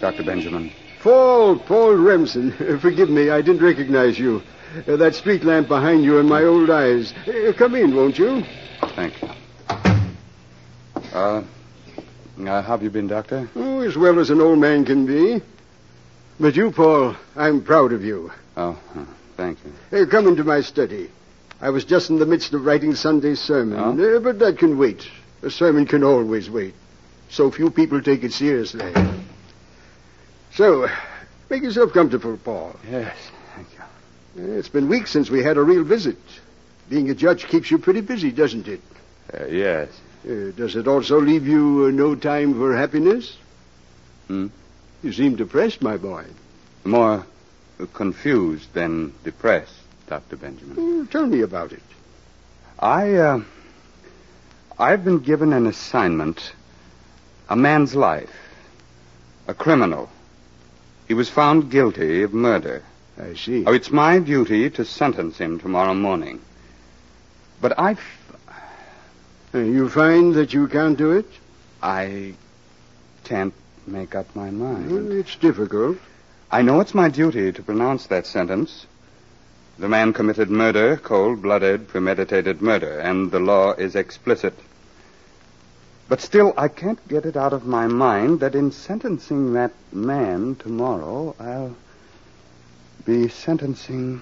Dr. 0.00 0.24
Benjamin. 0.24 0.72
Paul, 1.02 1.58
Paul 1.58 1.96
Remsen. 1.96 2.52
Forgive 2.80 3.10
me, 3.10 3.28
I 3.28 3.42
didn't 3.42 3.62
recognize 3.62 4.18
you. 4.18 4.42
Uh, 4.88 4.96
that 4.96 5.14
street 5.14 5.44
lamp 5.44 5.68
behind 5.68 6.02
you 6.02 6.18
in 6.18 6.26
my 6.26 6.44
old 6.44 6.70
eyes. 6.70 7.12
Uh, 7.26 7.52
come 7.56 7.74
in, 7.74 7.94
won't 7.94 8.18
you? 8.18 8.42
Thank 8.96 9.20
you. 9.20 9.28
Uh, 11.12 11.18
uh, 11.18 11.42
how 12.38 12.62
have 12.62 12.82
you 12.82 12.90
been, 12.90 13.06
Doctor? 13.06 13.48
Oh, 13.54 13.80
as 13.80 13.96
well 13.96 14.18
as 14.18 14.30
an 14.30 14.40
old 14.40 14.58
man 14.58 14.84
can 14.84 15.06
be. 15.06 15.42
But 16.40 16.56
you, 16.56 16.70
Paul, 16.72 17.14
I'm 17.36 17.62
proud 17.62 17.92
of 17.92 18.02
you. 18.04 18.32
Oh, 18.56 18.78
uh, 18.94 19.04
thank 19.36 19.58
you. 19.64 19.98
Uh, 20.02 20.06
come 20.06 20.26
into 20.26 20.44
my 20.44 20.60
study. 20.62 21.10
I 21.60 21.70
was 21.70 21.84
just 21.84 22.10
in 22.10 22.18
the 22.18 22.26
midst 22.26 22.52
of 22.54 22.64
writing 22.64 22.94
Sunday's 22.94 23.40
sermon, 23.40 23.78
Oh? 23.78 24.16
uh, 24.16 24.20
but 24.20 24.38
that 24.40 24.58
can 24.58 24.78
wait. 24.78 25.06
A 25.42 25.50
sermon 25.50 25.86
can 25.86 26.02
always 26.02 26.48
wait. 26.50 26.74
So 27.30 27.50
few 27.50 27.70
people 27.70 28.00
take 28.02 28.24
it 28.24 28.32
seriously. 28.32 28.92
So, 30.54 30.88
make 31.48 31.62
yourself 31.62 31.92
comfortable, 31.92 32.36
Paul. 32.38 32.76
Yes, 32.90 33.16
thank 33.54 33.68
you. 33.72 34.42
Uh, 34.54 34.58
It's 34.58 34.68
been 34.68 34.88
weeks 34.88 35.10
since 35.10 35.30
we 35.30 35.42
had 35.42 35.56
a 35.56 35.62
real 35.62 35.84
visit. 35.84 36.18
Being 36.90 37.10
a 37.10 37.14
judge 37.14 37.46
keeps 37.46 37.70
you 37.70 37.78
pretty 37.78 38.00
busy, 38.00 38.32
doesn't 38.32 38.66
it? 38.68 38.80
Uh, 39.32 39.46
yes. 39.46 39.88
Uh, 40.24 40.52
does 40.52 40.76
it 40.76 40.86
also 40.86 41.20
leave 41.20 41.46
you 41.46 41.86
uh, 41.86 41.90
no 41.90 42.14
time 42.14 42.54
for 42.54 42.76
happiness? 42.76 43.36
Hmm? 44.28 44.48
You 45.02 45.12
seem 45.12 45.34
depressed, 45.36 45.82
my 45.82 45.96
boy. 45.96 46.24
More 46.84 47.26
confused 47.92 48.72
than 48.72 49.12
depressed, 49.24 49.74
Dr. 50.06 50.36
Benjamin. 50.36 50.76
Oh, 50.78 51.04
tell 51.10 51.26
me 51.26 51.40
about 51.40 51.72
it. 51.72 51.82
I, 52.78 53.14
uh, 53.14 53.40
I've 54.78 55.04
been 55.04 55.18
given 55.18 55.52
an 55.52 55.66
assignment. 55.66 56.52
A 57.48 57.56
man's 57.56 57.94
life. 57.96 58.30
A 59.48 59.54
criminal. 59.54 60.08
He 61.08 61.14
was 61.14 61.28
found 61.28 61.70
guilty 61.70 62.22
of 62.22 62.32
murder. 62.32 62.82
I 63.20 63.34
see. 63.34 63.64
Oh, 63.66 63.72
it's 63.72 63.90
my 63.90 64.20
duty 64.20 64.70
to 64.70 64.84
sentence 64.84 65.38
him 65.38 65.58
tomorrow 65.58 65.94
morning. 65.94 66.40
But 67.60 67.78
I, 67.78 67.92
Uh, 67.92 67.96
you 69.54 69.88
find 69.88 70.34
that 70.34 70.52
you 70.52 70.68
can't 70.68 70.96
do 70.96 71.12
it? 71.12 71.26
I 71.82 72.34
can't 73.24 73.54
make 73.86 74.14
up 74.14 74.34
my 74.34 74.50
mind. 74.50 74.90
Well, 74.90 75.12
it's 75.12 75.36
difficult. 75.36 75.98
I 76.50 76.62
know 76.62 76.80
it's 76.80 76.94
my 76.94 77.08
duty 77.08 77.52
to 77.52 77.62
pronounce 77.62 78.06
that 78.06 78.26
sentence. 78.26 78.86
The 79.78 79.88
man 79.88 80.12
committed 80.12 80.50
murder, 80.50 80.96
cold-blooded, 80.96 81.88
premeditated 81.88 82.60
murder, 82.60 82.98
and 82.98 83.30
the 83.30 83.40
law 83.40 83.72
is 83.72 83.96
explicit. 83.96 84.54
But 86.08 86.20
still, 86.20 86.52
I 86.56 86.68
can't 86.68 87.06
get 87.08 87.24
it 87.24 87.36
out 87.36 87.52
of 87.52 87.66
my 87.66 87.86
mind 87.86 88.40
that 88.40 88.54
in 88.54 88.70
sentencing 88.70 89.54
that 89.54 89.72
man 89.92 90.56
tomorrow, 90.56 91.34
I'll 91.40 91.74
be 93.04 93.28
sentencing 93.28 94.20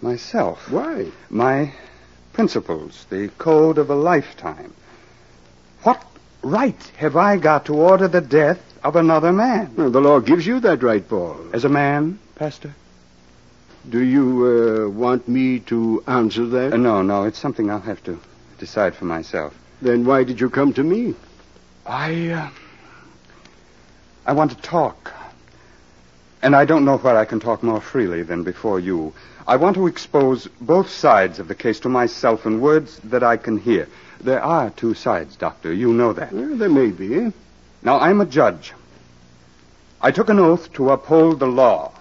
myself. 0.00 0.70
Why? 0.70 1.10
My 1.28 1.74
principles, 2.34 3.06
the 3.08 3.28
code 3.38 3.78
of 3.78 3.88
a 3.88 3.94
lifetime. 3.94 4.74
What 5.84 6.04
right 6.42 6.82
have 6.96 7.16
I 7.16 7.38
got 7.38 7.64
to 7.66 7.74
order 7.74 8.08
the 8.08 8.20
death 8.20 8.60
of 8.82 8.96
another 8.96 9.32
man? 9.32 9.72
Well, 9.76 9.90
the 9.90 10.00
law 10.00 10.20
gives 10.20 10.46
you 10.46 10.60
that 10.60 10.82
right, 10.82 11.08
Paul. 11.08 11.38
As 11.54 11.64
a 11.64 11.68
man, 11.70 12.18
Pastor? 12.34 12.74
Do 13.88 14.02
you 14.02 14.86
uh, 14.86 14.90
want 14.90 15.28
me 15.28 15.60
to 15.60 16.02
answer 16.06 16.44
that? 16.46 16.72
Uh, 16.72 16.76
no, 16.76 17.02
no, 17.02 17.24
it's 17.24 17.38
something 17.38 17.70
I'll 17.70 17.80
have 17.80 18.02
to 18.04 18.20
decide 18.58 18.94
for 18.94 19.04
myself. 19.04 19.54
Then 19.80 20.04
why 20.04 20.24
did 20.24 20.40
you 20.40 20.50
come 20.50 20.72
to 20.74 20.82
me? 20.82 21.14
I, 21.86 22.30
uh, 22.30 22.50
I 24.26 24.32
want 24.32 24.50
to 24.52 24.56
talk. 24.56 25.12
And 26.42 26.56
I 26.56 26.64
don't 26.64 26.84
know 26.84 26.98
where 26.98 27.16
I 27.16 27.24
can 27.24 27.40
talk 27.40 27.62
more 27.62 27.80
freely 27.80 28.22
than 28.22 28.42
before 28.42 28.80
you. 28.80 29.14
I 29.46 29.56
want 29.56 29.76
to 29.76 29.86
expose 29.86 30.46
both 30.60 30.88
sides 30.88 31.38
of 31.38 31.48
the 31.48 31.54
case 31.54 31.78
to 31.80 31.88
myself 31.90 32.46
in 32.46 32.62
words 32.62 32.98
that 33.04 33.22
I 33.22 33.36
can 33.36 33.58
hear. 33.58 33.88
There 34.20 34.42
are 34.42 34.70
two 34.70 34.94
sides, 34.94 35.36
Doctor. 35.36 35.72
You 35.72 35.92
know 35.92 36.14
that. 36.14 36.32
Well, 36.32 36.56
there 36.56 36.70
may 36.70 36.90
be. 36.90 37.30
Now, 37.82 38.00
I'm 38.00 38.22
a 38.22 38.26
judge. 38.26 38.72
I 40.00 40.10
took 40.12 40.30
an 40.30 40.38
oath 40.38 40.72
to 40.74 40.90
uphold 40.90 41.40
the 41.40 41.46
law. 41.46 41.92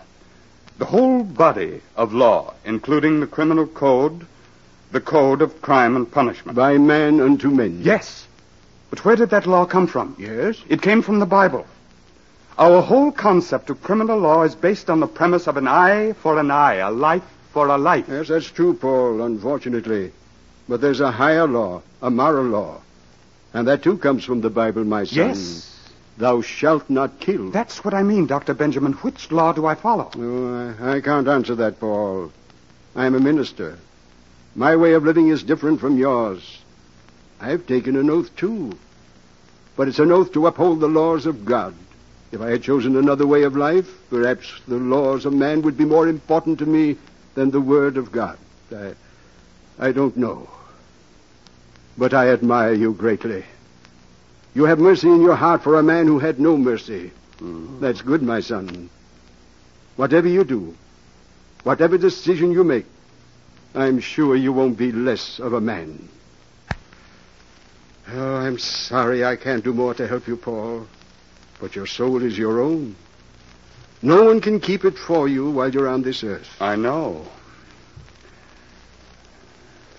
The 0.78 0.86
whole 0.86 1.24
body 1.24 1.82
of 1.98 2.14
law, 2.14 2.54
including 2.64 3.20
the 3.20 3.28
criminal 3.28 3.68
code, 3.68 4.26
the 4.92 5.02
code 5.02 5.42
of 5.42 5.62
crime 5.62 5.98
and 5.98 6.10
punishment. 6.10 6.56
By 6.56 6.78
man 6.78 7.20
unto 7.20 7.50
men. 7.50 7.82
Yes. 7.84 8.26
But 8.90 9.04
where 9.04 9.18
did 9.18 9.32
that 9.32 9.48
law 9.48 9.66
come 9.66 9.88
from? 9.88 10.16
Yes? 10.18 10.62
It 10.70 10.82
came 10.82 11.02
from 11.02 11.20
the 11.20 11.26
Bible. 11.26 11.68
Our 12.58 12.82
whole 12.82 13.12
concept 13.12 13.70
of 13.72 13.82
criminal 13.82 14.20
law 14.20 14.44
is 14.44 14.54
based 14.54 14.90
on 14.90 15.00
the 15.00 15.08
premise 15.08 15.48
of 15.48 15.58
an 15.58 15.68
eye 15.68 16.14
for 16.14 16.38
an 16.40 16.52
eye, 16.52 16.76
a 16.76 16.92
life 16.92 17.24
for 17.52 17.68
a 17.68 17.78
life. 17.78 18.06
Yes, 18.08 18.28
that's 18.28 18.52
true, 18.52 18.76
Paul, 18.76 19.22
unfortunately. 19.22 20.12
But 20.70 20.80
there's 20.80 21.02
a 21.02 21.12
higher 21.12 21.48
law, 21.48 21.82
a 22.02 22.12
moral 22.12 22.46
law. 22.46 22.82
And 23.54 23.68
that 23.68 23.84
too 23.84 23.98
comes 23.98 24.24
from 24.24 24.42
the 24.42 24.50
Bible, 24.50 24.84
my 24.84 25.04
son. 25.04 25.30
Yes. 25.30 25.70
Thou 26.18 26.42
shalt 26.42 26.90
not 26.92 27.20
kill. 27.20 27.50
That's 27.50 27.84
what 27.84 27.96
I 27.96 28.04
mean, 28.04 28.28
Dr. 28.28 28.54
Benjamin. 28.54 28.94
Which 28.94 29.32
law 29.32 29.52
do 29.54 29.66
I 29.66 29.74
follow? 29.74 30.12
Oh, 30.16 30.76
I, 30.80 30.98
I 30.98 31.02
can't 31.02 31.28
answer 31.28 31.56
that, 31.56 31.80
Paul. 31.80 32.32
I'm 32.96 33.16
a 33.16 33.20
minister. 33.20 33.80
My 34.56 34.76
way 34.76 34.94
of 34.94 35.04
living 35.04 35.30
is 35.30 35.42
different 35.42 35.80
from 35.80 35.98
yours. 35.98 36.60
I've 37.42 37.66
taken 37.66 37.96
an 37.96 38.12
oath, 38.12 38.36
too. 38.36 38.78
But 39.76 39.88
it's 39.88 39.98
an 39.98 40.12
oath 40.12 40.32
to 40.34 40.46
uphold 40.46 40.80
the 40.82 40.88
laws 40.88 41.26
of 41.26 41.46
God. 41.46 41.74
If 42.34 42.42
I 42.42 42.50
had 42.50 42.64
chosen 42.64 42.98
another 42.98 43.28
way 43.28 43.44
of 43.44 43.56
life, 43.56 43.88
perhaps 44.10 44.60
the 44.68 44.78
laws 44.78 45.28
of 45.28 45.34
man 45.34 45.62
would 45.62 45.78
be 45.78 45.86
more 45.86 46.08
important 46.08 46.58
to 46.60 46.66
me 46.66 46.98
than 47.36 47.52
the 47.52 47.62
Word 47.62 47.96
of 47.96 48.12
God. 48.12 48.40
I, 48.76 48.96
I 49.78 49.92
don't 49.92 50.18
know. 50.18 50.50
But 51.96 52.16
I 52.16 52.30
admire 52.30 52.74
you 52.74 52.94
greatly. 52.94 53.46
You 54.56 54.66
have 54.66 54.80
mercy 54.80 55.10
in 55.10 55.22
your 55.22 55.36
heart 55.36 55.62
for 55.62 55.78
a 55.78 55.84
man 55.84 56.08
who 56.08 56.18
had 56.18 56.40
no 56.40 56.58
mercy. 56.58 57.12
Mm-hmm. 57.38 57.80
That's 57.82 58.02
good, 58.02 58.24
my 58.24 58.40
son. 58.40 58.90
Whatever 59.96 60.28
you 60.28 60.44
do, 60.44 60.76
whatever 61.64 62.00
decision 62.00 62.52
you 62.52 62.64
make, 62.64 62.88
I'm 63.76 64.00
sure 64.00 64.36
you 64.36 64.52
won't 64.52 64.76
be 64.76 64.92
less 64.92 65.38
of 65.38 65.54
a 65.54 65.62
man. 65.62 66.10
Oh, 68.12 68.36
I'm 68.38 68.58
sorry 68.58 69.24
I 69.24 69.36
can't 69.36 69.64
do 69.64 69.72
more 69.72 69.94
to 69.94 70.08
help 70.08 70.28
you, 70.28 70.36
Paul. 70.36 70.88
But 71.60 71.76
your 71.76 71.86
soul 71.86 72.24
is 72.24 72.38
your 72.38 72.62
own. 72.62 72.96
No 74.02 74.26
one 74.26 74.42
can 74.42 74.60
keep 74.60 74.84
it 74.84 74.98
for 74.98 75.28
you 75.28 75.50
while 75.50 75.70
you're 75.70 75.88
on 75.88 76.02
this 76.02 76.24
earth. 76.24 76.50
I 76.60 76.76
know. 76.76 77.26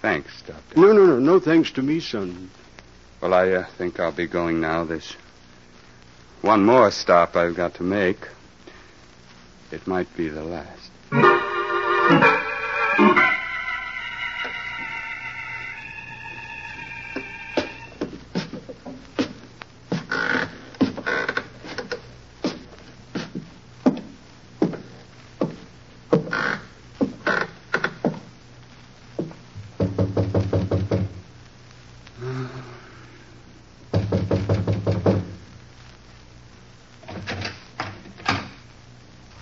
Thanks, 0.02 0.42
Doctor. 0.42 0.78
No, 0.78 0.92
no, 0.92 1.06
no. 1.06 1.18
No 1.18 1.40
thanks 1.40 1.70
to 1.72 1.82
me, 1.82 2.00
son. 2.00 2.50
Well, 3.22 3.32
I 3.32 3.50
uh, 3.52 3.66
think 3.78 3.98
I'll 3.98 4.12
be 4.12 4.26
going 4.26 4.60
now. 4.60 4.84
There's 4.84 5.16
one 6.42 6.62
more 6.62 6.90
stop 6.90 7.36
I've 7.36 7.56
got 7.56 7.74
to 7.76 7.82
make. 7.82 8.28
It 9.70 9.86
might 9.86 10.14
be 10.14 10.28
the 10.28 10.44
last. 10.44 10.90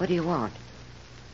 What 0.03 0.09
do 0.09 0.15
you 0.15 0.25
want? 0.25 0.53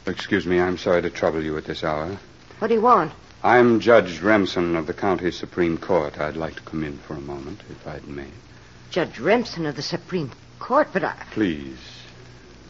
Excuse 0.04 0.44
me, 0.44 0.60
I'm 0.60 0.76
sorry 0.76 1.00
to 1.00 1.08
trouble 1.08 1.42
you 1.42 1.56
at 1.56 1.64
this 1.64 1.82
hour. 1.82 2.18
What 2.58 2.68
do 2.68 2.74
you 2.74 2.82
want? 2.82 3.12
I'm 3.42 3.80
Judge 3.80 4.20
Remsen 4.20 4.76
of 4.76 4.86
the 4.86 4.92
County 4.92 5.30
Supreme 5.30 5.78
Court. 5.78 6.20
I'd 6.20 6.36
like 6.36 6.56
to 6.56 6.60
come 6.60 6.84
in 6.84 6.98
for 6.98 7.14
a 7.14 7.20
moment, 7.22 7.62
if 7.70 7.88
I 7.88 7.98
may. 8.06 8.26
Judge 8.90 9.18
Remsen 9.18 9.64
of 9.64 9.74
the 9.74 9.80
Supreme 9.80 10.30
Court, 10.58 10.88
but 10.92 11.02
I. 11.02 11.14
Please, 11.30 11.78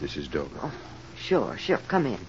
Mrs. 0.00 0.30
Dover. 0.30 0.70
Sure, 1.16 1.58
sure. 1.58 1.80
Come 1.88 2.06
in. 2.06 2.20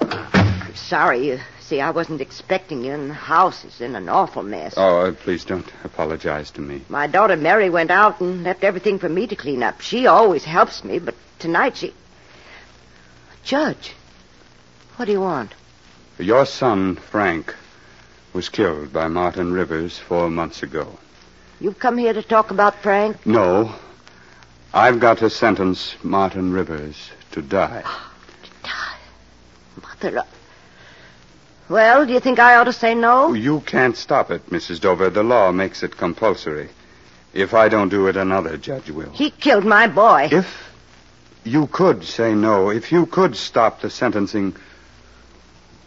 I'm 0.00 0.76
sorry. 0.76 1.26
You 1.26 1.40
see, 1.58 1.80
I 1.80 1.90
wasn't 1.90 2.20
expecting 2.20 2.84
you, 2.84 2.92
and 2.92 3.10
the 3.10 3.14
house 3.14 3.64
is 3.64 3.80
in 3.80 3.96
an 3.96 4.08
awful 4.08 4.44
mess. 4.44 4.74
Oh, 4.76 5.06
uh, 5.06 5.12
please 5.12 5.44
don't 5.44 5.66
apologize 5.82 6.52
to 6.52 6.60
me. 6.60 6.82
My 6.88 7.08
daughter 7.08 7.36
Mary 7.36 7.68
went 7.68 7.90
out 7.90 8.20
and 8.20 8.44
left 8.44 8.62
everything 8.62 9.00
for 9.00 9.08
me 9.08 9.26
to 9.26 9.34
clean 9.34 9.64
up. 9.64 9.80
She 9.80 10.06
always 10.06 10.44
helps 10.44 10.84
me, 10.84 11.00
but 11.00 11.16
tonight 11.40 11.76
she. 11.78 11.92
Judge, 13.48 13.94
what 14.96 15.06
do 15.06 15.12
you 15.12 15.22
want? 15.22 15.54
Your 16.18 16.44
son, 16.44 16.96
Frank, 16.96 17.54
was 18.34 18.50
killed 18.50 18.92
by 18.92 19.08
Martin 19.08 19.54
Rivers 19.54 19.98
four 19.98 20.28
months 20.28 20.62
ago. 20.62 20.98
You've 21.58 21.78
come 21.78 21.96
here 21.96 22.12
to 22.12 22.22
talk 22.22 22.50
about 22.50 22.82
Frank? 22.82 23.24
No, 23.24 23.74
I've 24.74 25.00
got 25.00 25.16
to 25.18 25.30
sentence 25.30 25.96
Martin 26.02 26.52
Rivers 26.52 27.10
to 27.32 27.40
die. 27.40 27.84
Oh, 27.86 28.12
to 28.42 28.50
die? 28.68 28.98
Mother. 29.82 30.24
Well, 31.70 32.04
do 32.04 32.12
you 32.12 32.20
think 32.20 32.38
I 32.38 32.56
ought 32.56 32.64
to 32.64 32.74
say 32.74 32.94
no? 32.94 33.32
You 33.32 33.60
can't 33.60 33.96
stop 33.96 34.30
it, 34.30 34.50
Mrs. 34.50 34.78
Dover. 34.78 35.08
The 35.08 35.22
law 35.22 35.52
makes 35.52 35.82
it 35.82 35.96
compulsory. 35.96 36.68
If 37.32 37.54
I 37.54 37.70
don't 37.70 37.88
do 37.88 38.08
it, 38.08 38.16
another 38.18 38.58
judge 38.58 38.90
will. 38.90 39.10
He 39.12 39.30
killed 39.30 39.64
my 39.64 39.86
boy. 39.86 40.28
If 40.30 40.67
you 41.48 41.66
could 41.66 42.04
say 42.04 42.34
no, 42.34 42.70
if 42.70 42.92
you 42.92 43.06
could 43.06 43.36
stop 43.36 43.80
the 43.80 43.90
sentencing, 43.90 44.54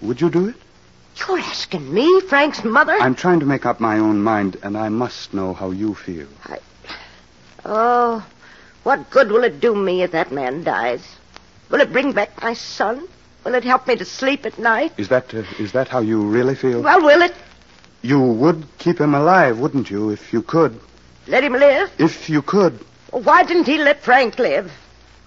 would 0.02 0.20
you 0.20 0.30
do 0.30 0.50
it? 0.50 0.56
You're 1.16 1.40
asking 1.40 1.94
me, 1.94 2.22
Frank's 2.22 2.64
mother? 2.64 2.94
I'm 2.94 3.16
trying 3.16 3.42
to 3.42 3.46
make 3.46 3.66
up 3.66 3.80
my 3.80 4.00
own 4.00 4.22
mind, 4.22 4.58
and 4.64 4.78
I 4.78 4.90
must 4.90 5.34
know 5.34 5.54
how 5.54 5.72
you 5.72 5.94
feel. 5.94 6.28
I... 6.46 6.60
Oh, 7.64 8.26
what 8.84 9.10
good 9.12 9.32
will 9.32 9.44
it 9.44 9.60
do 9.60 9.76
me 9.76 10.02
if 10.02 10.12
that 10.12 10.32
man 10.32 10.64
dies? 10.64 11.06
Will 11.70 11.82
it 11.82 11.92
bring 11.92 12.12
back 12.14 12.42
my 12.42 12.54
son? 12.54 13.08
Will 13.44 13.56
it 13.56 13.64
help 13.64 13.88
me 13.88 13.96
to 13.96 14.06
sleep 14.06 14.46
at 14.46 14.58
night? 14.58 14.94
Is 14.98 15.10
that 15.10 15.34
uh, 15.34 15.44
is 15.60 15.72
that 15.72 15.88
how 15.88 16.00
you 16.00 16.22
really 16.22 16.56
feel? 16.56 16.82
Well, 16.82 17.02
will 17.02 17.22
it? 17.22 17.34
You 18.02 18.20
would 18.20 18.66
keep 18.78 19.00
him 19.00 19.14
alive, 19.14 19.60
wouldn't 19.60 19.90
you, 19.90 20.10
if 20.10 20.34
you 20.34 20.42
could? 20.42 20.80
Let 21.28 21.44
him 21.44 21.54
live? 21.54 21.92
If 21.98 22.30
you 22.30 22.42
could. 22.42 22.80
Why 23.12 23.44
didn't 23.44 23.66
he 23.66 23.78
let 23.78 24.02
Frank 24.02 24.40
live? 24.40 24.72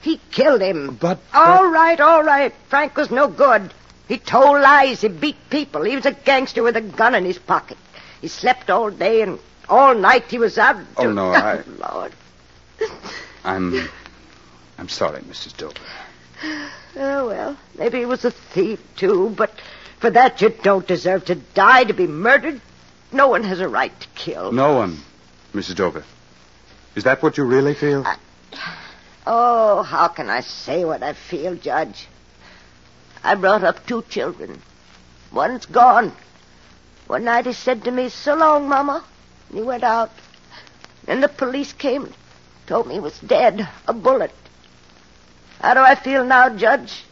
He 0.05 0.21
killed 0.31 0.61
him. 0.61 0.97
But 1.01 1.19
uh, 1.33 1.39
All 1.39 1.67
right, 1.67 1.99
all 1.99 2.23
right. 2.23 2.53
Frank 2.69 2.95
was 2.97 3.11
no 3.11 3.27
good. 3.27 3.73
He 4.07 4.19
told 4.19 4.61
lies. 4.61 5.01
He 5.01 5.09
beat 5.09 5.37
people. 5.49 5.83
He 5.83 5.97
was 5.97 6.05
a 6.05 6.13
gangster 6.13 6.63
with 6.63 6.77
a 6.77 6.83
gun 6.83 7.15
in 7.15 7.25
his 7.25 7.39
pocket. 7.39 7.79
He 8.21 8.29
slept 8.29 8.69
all 8.69 8.91
day 8.91 9.23
and 9.23 9.39
all 9.67 9.95
night 9.95 10.25
he 10.25 10.39
was 10.39 10.59
out. 10.59 10.77
Oh, 10.99 11.11
no, 11.11 11.33
I- 11.33 11.63
Lord. 11.91 12.13
I'm 13.45 13.89
I'm 14.77 14.89
sorry, 14.91 15.23
Mrs. 15.23 15.57
Dover. 15.57 15.75
Oh, 16.97 17.27
well, 17.29 17.57
maybe 17.79 17.99
he 18.01 18.05
was 18.05 18.27
a 18.27 18.31
thief, 18.31 18.81
too, 18.97 19.31
but 19.31 19.51
for 20.01 20.11
that 20.11 20.43
you 20.43 20.51
don't 20.51 20.87
deserve 20.87 21.25
to 21.27 21.35
die, 21.35 21.85
to 21.85 21.95
be 21.95 22.07
murdered. 22.07 22.61
No 23.11 23.29
one 23.29 23.43
has 23.45 23.61
a 23.61 23.69
right 23.69 23.99
to 23.99 24.09
kill. 24.15 24.53
No 24.53 24.75
one, 24.75 24.99
Mrs. 25.55 25.77
Dover. 25.77 26.05
Is 26.95 27.05
that 27.05 27.23
what 27.23 27.39
you 27.39 27.45
really 27.45 27.75
feel? 27.75 28.05
Uh, 28.07 28.17
Oh, 29.27 29.83
how 29.83 30.09
can 30.09 30.29
I 30.29 30.41
say 30.41 30.85
what 30.85 31.03
I 31.03 31.15
feel, 31.15 31.55
Judge? 31.55 32.09
I 33.23 33.35
brought 33.35 33.65
up 33.65 33.87
two 33.87 34.03
children. 34.03 34.61
One's 35.33 35.67
gone. 35.67 36.13
One 37.07 37.25
night 37.25 37.47
he 37.47 37.53
said 37.53 37.85
to 37.85 37.91
me, 37.91 38.09
So 38.11 38.35
long, 38.35 38.69
Mama. 38.69 39.05
And 39.49 39.59
he 39.59 39.65
went 39.65 39.83
out. 39.83 40.11
Then 41.05 41.21
the 41.21 41.29
police 41.29 41.73
came, 41.73 42.13
told 42.67 42.87
me 42.87 42.95
he 42.95 43.01
was 43.01 43.19
dead, 43.21 43.69
a 43.87 43.93
bullet. 43.93 44.33
How 45.61 45.75
do 45.75 45.81
I 45.81 45.95
feel 45.95 46.25
now, 46.25 46.51
Judge? 46.51 47.05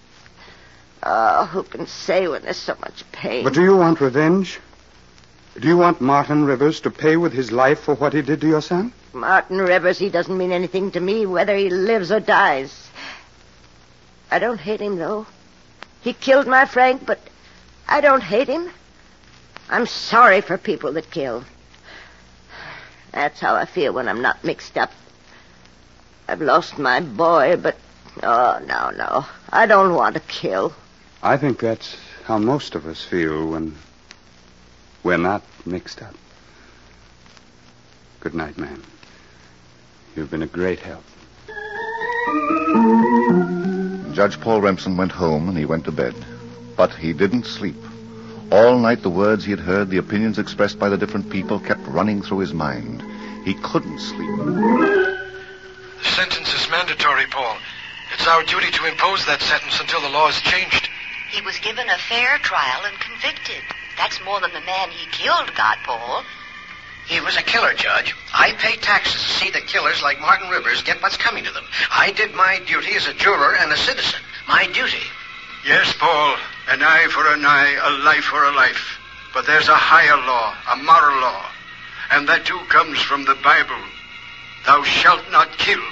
Oh, 1.03 1.46
who 1.46 1.62
can 1.62 1.87
say 1.87 2.29
when 2.29 2.42
there's 2.42 2.57
so 2.57 2.77
much 2.81 3.11
pain? 3.12 3.44
But 3.44 3.55
do 3.55 3.62
you 3.62 3.77
want 3.77 4.01
revenge? 4.01 4.61
Do 5.59 5.68
you 5.68 5.77
want 5.77 6.01
Martin 6.01 6.44
Rivers 6.44 6.81
to 6.83 6.90
pay 6.90 7.16
with 7.16 7.33
his 7.33 7.53
life 7.53 7.81
for 7.81 7.94
what 7.94 8.12
he 8.12 8.22
did 8.22 8.40
to 8.42 8.48
your 8.48 8.62
son? 8.62 8.92
Martin 9.12 9.59
Rivers, 9.59 9.98
he 9.98 10.09
doesn't 10.09 10.37
mean 10.37 10.53
anything 10.53 10.90
to 10.92 11.01
me, 11.01 11.27
whether 11.27 11.55
he 11.57 11.68
lives 11.68 12.11
or 12.11 12.20
dies. 12.20 12.90
I 14.31 14.38
don't 14.38 14.61
hate 14.61 14.81
him, 14.81 14.96
though. 14.96 15.27
He 16.01 16.12
killed 16.12 16.46
my 16.46 16.64
Frank, 16.64 17.05
but 17.05 17.20
I 17.87 18.01
don't 18.01 18.22
hate 18.22 18.48
him. 18.48 18.70
I'm 19.68 19.87
sorry 19.87 20.40
for 20.40 20.57
people 20.59 20.92
that 20.94 21.11
kill. 21.11 21.44
That's 23.12 23.40
how 23.40 23.55
I 23.55 23.66
feel 23.66 23.92
when 23.92 24.09
I'm 24.09 24.22
not 24.22 24.42
mixed 24.42 24.79
up. 24.79 24.90
I've 26.27 26.40
lost 26.40 26.79
my 26.79 27.01
boy, 27.01 27.57
but 27.57 27.77
oh, 28.22 28.61
no, 28.66 28.90
no. 28.90 29.27
I 29.51 29.66
don't 29.66 29.94
want 29.94 30.14
to 30.14 30.20
kill. 30.20 30.72
I 31.22 31.37
think 31.37 31.61
that's 31.61 31.96
how 32.25 32.38
most 32.38 32.75
of 32.75 32.87
us 32.87 33.05
feel 33.05 33.51
when 33.51 33.77
we're 35.03 35.18
not 35.18 35.42
mixed 35.66 36.01
up. 36.01 36.14
Good 38.20 38.35
night, 38.35 38.57
ma'am. 38.57 38.83
You've 40.14 40.31
been 40.31 40.42
a 40.42 40.46
great 40.46 40.79
help. 40.81 41.05
Judge 44.14 44.38
Paul 44.40 44.61
Remsen 44.61 44.96
went 44.96 45.12
home 45.12 45.48
and 45.48 45.57
he 45.57 45.64
went 45.64 45.85
to 45.87 45.92
bed. 45.92 46.14
But 46.77 46.94
he 46.94 47.12
didn't 47.12 47.46
sleep. 47.46 47.77
All 48.51 48.79
night, 48.79 49.03
the 49.03 49.11
words 49.11 49.44
he 49.44 49.51
had 49.51 49.61
heard, 49.61 49.88
the 49.88 49.96
opinions 49.96 50.38
expressed 50.38 50.79
by 50.79 50.90
the 50.90 50.98
different 50.98 51.31
people 51.31 51.59
kept 51.59 51.87
running 51.87 52.20
through 52.20 52.40
his 52.40 52.53
mind. 52.53 53.03
He 53.44 53.55
couldn't 53.55 53.98
sleep. 53.98 54.37
The 54.37 56.05
sentence 56.05 56.53
is 56.53 56.70
mandatory, 56.70 57.27
Paul. 57.31 57.57
It's 58.12 58.27
our 58.27 58.42
duty 58.42 58.70
to 58.70 58.87
impose 58.87 59.25
that 59.25 59.40
sentence 59.40 59.81
until 59.81 60.03
the 60.03 60.11
law 60.11 60.29
is 60.29 60.38
changed. 60.42 60.90
He 61.31 61.40
was 61.40 61.59
given 61.61 61.88
a 61.88 61.96
fair 61.96 62.37
trial 62.38 62.83
and 62.85 62.98
convicted. 63.01 63.62
That's 63.96 64.22
more 64.25 64.40
than 64.40 64.53
the 64.53 64.61
man 64.61 64.90
he 64.90 65.07
killed 65.11 65.55
got, 65.55 65.79
Paul. 65.85 66.22
He 67.06 67.20
was 67.20 67.36
a 67.36 67.42
killer, 67.42 67.74
Judge. 67.74 68.14
I 68.32 68.52
pay 68.52 68.76
taxes 68.76 69.20
to 69.20 69.28
see 69.28 69.50
that 69.50 69.66
killers 69.66 70.02
like 70.02 70.20
Martin 70.20 70.48
Rivers 70.48 70.82
get 70.82 71.02
what's 71.02 71.16
coming 71.16 71.44
to 71.44 71.52
them. 71.52 71.64
I 71.90 72.12
did 72.12 72.34
my 72.34 72.60
duty 72.66 72.94
as 72.94 73.06
a 73.06 73.14
juror 73.14 73.56
and 73.56 73.72
a 73.72 73.76
citizen. 73.76 74.20
My 74.48 74.66
duty. 74.66 75.02
Yes, 75.66 75.92
Paul. 75.98 76.36
An 76.68 76.82
eye 76.82 77.08
for 77.10 77.26
an 77.32 77.44
eye, 77.44 77.78
a 77.82 78.04
life 78.04 78.24
for 78.24 78.42
a 78.44 78.52
life. 78.54 78.98
But 79.34 79.46
there's 79.46 79.68
a 79.68 79.74
higher 79.74 80.16
law, 80.16 80.54
a 80.72 80.76
moral 80.76 81.20
law. 81.20 81.46
And 82.10 82.28
that 82.28 82.44
too 82.46 82.58
comes 82.68 83.00
from 83.00 83.24
the 83.24 83.34
Bible. 83.42 83.82
Thou 84.66 84.82
shalt 84.82 85.30
not 85.30 85.50
kill. 85.58 85.82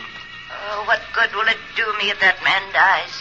Oh, 0.51 0.85
what 0.87 1.01
good 1.13 1.35
will 1.35 1.49
it 1.49 1.59
do 1.77 1.87
me 1.99 2.11
if 2.11 2.21
that 2.21 2.43
man 2.45 2.63
dies? 2.73 3.15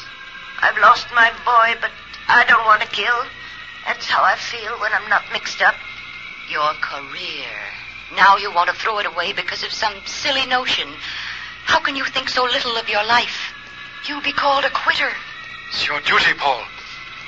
I've 0.62 0.78
lost 0.80 1.08
my 1.16 1.32
boy, 1.46 1.80
but 1.82 1.92
I 2.28 2.46
don't 2.46 2.66
want 2.66 2.82
to 2.82 2.88
kill. 2.88 3.26
That's 3.86 4.06
how 4.06 4.24
I 4.24 4.36
feel 4.36 4.78
when 4.80 4.92
I'm 4.94 5.10
not 5.10 5.24
mixed 5.32 5.62
up. 5.62 5.76
Your 6.50 6.74
career. 6.82 7.79
Now 8.16 8.38
you 8.38 8.54
want 8.54 8.70
to 8.70 8.76
throw 8.76 9.00
it 9.00 9.06
away 9.06 9.34
because 9.34 9.64
of 9.64 9.72
some 9.72 9.94
silly 10.06 10.46
notion. 10.46 10.88
How 11.66 11.80
can 11.80 11.96
you 11.96 12.06
think 12.06 12.30
so 12.30 12.44
little 12.44 12.76
of 12.78 12.90
your 12.90 13.06
life? 13.06 13.54
You'll 14.08 14.22
be 14.22 14.32
called 14.32 14.66
a 14.66 14.70
quitter. 14.70 15.10
It's 15.70 15.88
your 15.88 16.00
duty, 16.02 16.34
Paul. 16.38 16.64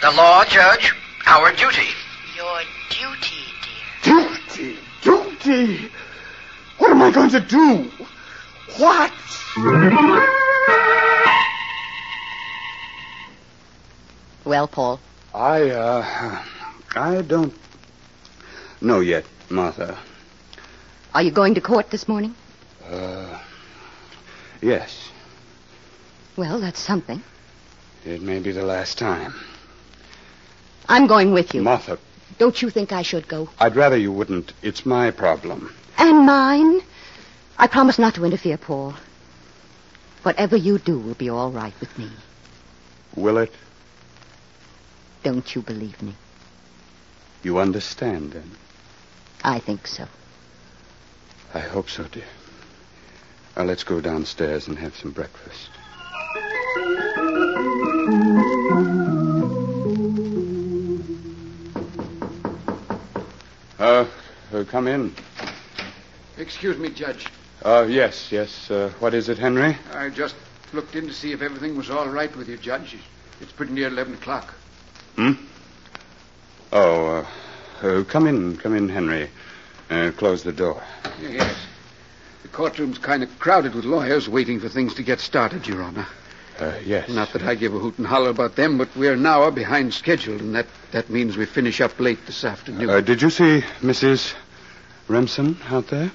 The 0.02 0.12
law, 0.12 0.44
Judge. 0.46 0.94
Our 1.28 1.52
duty. 1.52 1.90
Your 2.36 2.62
duty, 2.90 3.46
dear. 4.04 4.28
Duty! 4.48 4.78
Duty! 5.02 5.92
What 6.80 6.92
am 6.92 7.02
I 7.02 7.12
going 7.12 7.30
to 7.30 7.40
do? 7.40 7.92
What? 8.78 9.12
Well, 14.44 14.68
Paul, 14.68 15.00
I, 15.36 15.70
uh, 15.70 16.44
I 16.96 17.22
don't, 17.22 17.54
know 18.82 19.00
yet, 19.02 19.26
Martha. 19.50 19.98
Are 21.14 21.22
you 21.22 21.32
going 21.32 21.56
to 21.56 21.62
court 21.62 21.90
this 21.92 22.08
morning? 22.08 22.36
Uh, 22.86 23.40
yes. 24.62 25.10
Well, 26.38 26.60
that's 26.60 26.80
something. 26.80 27.22
It 28.06 28.22
may 28.22 28.40
be 28.40 28.52
the 28.52 28.64
last 28.64 28.98
time. 28.98 29.34
I'm 30.88 31.08
going 31.08 31.34
with 31.34 31.54
you. 31.54 31.62
Martha, 31.62 32.00
Don't 32.38 32.62
you 32.62 32.70
think 32.70 32.92
I 32.92 33.02
should 33.02 33.28
go? 33.28 33.50
I'd 33.60 33.76
rather 33.76 33.98
you 33.98 34.12
wouldn't. 34.12 34.54
It's 34.62 34.86
my 34.86 35.12
problem. 35.12 35.74
And 35.98 36.26
mine? 36.26 36.82
I 37.58 37.68
promise 37.68 38.00
not 38.00 38.16
to 38.16 38.26
interfere, 38.26 38.58
Paul. 38.58 38.96
Whatever 40.24 40.56
you 40.56 40.80
do 40.80 40.98
will 40.98 41.14
be 41.16 41.30
all 41.30 41.52
right 41.52 41.74
with 41.80 41.96
me. 41.98 42.10
Will 43.16 43.38
it? 43.38 43.52
Don't 45.24 45.54
you 45.56 45.62
believe 45.62 46.02
me? 46.02 46.16
You 47.44 47.60
understand, 47.60 48.32
then? 48.32 48.52
I 49.44 49.60
think 49.60 49.88
so. 49.88 50.08
I 51.54 51.60
hope 51.60 51.90
so, 51.90 52.06
dear. 52.06 52.24
Now, 53.58 53.64
let's 53.64 53.84
go 53.84 54.00
downstairs 54.00 54.68
and 54.68 54.80
have 54.80 54.96
some 54.96 55.12
breakfast. 55.12 55.70
Uh, 63.78 64.06
uh, 64.54 64.64
come 64.66 64.88
in. 64.88 65.14
Excuse 66.38 66.78
me, 66.78 66.90
Judge. 66.90 67.28
Uh, 67.64 67.86
yes, 67.90 68.32
yes. 68.32 68.72
Uh, 68.72 68.92
what 69.00 69.14
is 69.14 69.28
it, 69.28 69.38
Henry? 69.38 69.78
I 69.94 70.10
just 70.10 70.36
looked 70.72 70.96
in 70.96 71.08
to 71.08 71.14
see 71.14 71.34
if 71.34 71.42
everything 71.42 71.76
was 71.76 71.90
all 71.90 72.08
right 72.08 72.34
with 72.38 72.48
you, 72.48 72.58
Judge. 72.58 72.98
It's 73.42 73.52
pretty 73.52 73.74
near 73.74 73.88
11 73.90 74.14
o'clock. 74.14 74.54
Hmm? 75.16 75.34
Oh, 76.72 77.26
uh, 77.82 77.86
uh, 77.86 78.04
come 78.06 78.28
in, 78.28 78.56
come 78.56 78.76
in, 78.76 78.88
Henry. 78.88 79.30
Uh, 79.92 80.10
close 80.12 80.42
the 80.44 80.54
door. 80.54 80.82
Yes. 81.22 81.54
The 82.44 82.48
courtroom's 82.48 82.98
kind 82.98 83.24
of 83.24 83.40
crowded 83.40 83.76
with 83.76 83.84
lawyers 83.84 84.30
waiting 84.30 84.58
for 84.62 84.70
things 84.70 84.94
to 84.94 85.04
get 85.04 85.20
started, 85.20 85.68
Your 85.68 85.84
Honor. 85.84 86.08
Uh, 86.58 86.76
yes. 86.86 87.10
Not 87.10 87.34
that 87.34 87.42
I 87.42 87.56
give 87.56 87.76
a 87.76 87.80
hoot 87.80 87.98
and 87.98 88.08
holler 88.08 88.30
about 88.30 88.56
them, 88.56 88.78
but 88.78 88.88
we're 88.96 89.14
an 89.14 89.26
hour 89.26 89.52
behind 89.52 89.94
schedule, 89.94 90.40
and 90.40 90.56
that, 90.56 90.68
that 90.94 91.10
means 91.10 91.36
we 91.36 91.46
finish 91.46 91.82
up 91.82 92.00
late 92.00 92.26
this 92.26 92.46
afternoon. 92.46 92.90
Uh, 92.90 93.02
did 93.02 93.22
you 93.22 93.30
see 93.30 93.64
Mrs. 93.82 94.34
Remsen 95.10 95.58
out 95.70 95.88
there? 95.88 96.10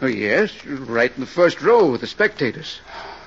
Oh, 0.00 0.06
yes, 0.06 0.64
right 0.64 1.12
in 1.14 1.20
the 1.20 1.26
first 1.26 1.60
row 1.60 1.90
with 1.90 2.00
the 2.00 2.06
spectators. 2.06 2.80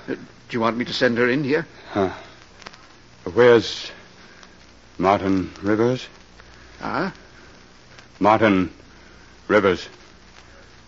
Uh, 0.08 0.14
do 0.14 0.20
you 0.50 0.60
want 0.60 0.76
me 0.76 0.84
to 0.84 0.92
send 0.92 1.16
her 1.18 1.28
in 1.28 1.44
here? 1.44 1.64
Huh. 1.90 2.12
Where's 3.34 3.92
Martin 4.98 5.52
Rivers? 5.62 6.08
Ah? 6.80 7.14
Martin 8.18 8.72
Rivers. 9.52 9.86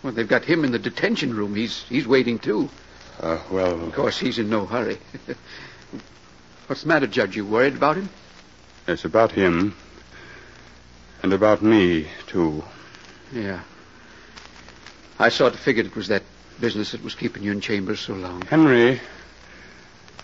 Well, 0.01 0.11
they've 0.11 0.27
got 0.27 0.43
him 0.43 0.65
in 0.65 0.71
the 0.71 0.79
detention 0.79 1.35
room. 1.35 1.53
He's 1.53 1.83
he's 1.83 2.07
waiting 2.07 2.39
too. 2.39 2.67
Uh, 3.19 3.37
well, 3.51 3.79
Of 3.85 3.93
course, 3.93 4.17
he's 4.17 4.39
in 4.39 4.49
no 4.49 4.65
hurry. 4.65 4.97
What's 6.67 6.81
the 6.81 6.87
matter, 6.87 7.05
Judge? 7.07 7.35
You 7.35 7.45
worried 7.45 7.75
about 7.75 7.95
him? 7.95 8.09
it's 8.87 9.05
about 9.05 9.31
him. 9.31 9.75
And 11.23 11.31
about 11.33 11.61
me, 11.61 12.07
too. 12.27 12.63
Yeah. 13.31 13.61
I 15.17 15.29
sort 15.29 15.53
of 15.53 15.59
figured 15.59 15.85
it 15.85 15.95
was 15.95 16.07
that 16.09 16.23
business 16.59 16.91
that 16.91 17.03
was 17.03 17.15
keeping 17.15 17.41
you 17.43 17.51
in 17.51 17.61
chambers 17.61 17.99
so 17.99 18.13
long. 18.13 18.41
Henry, 18.43 18.99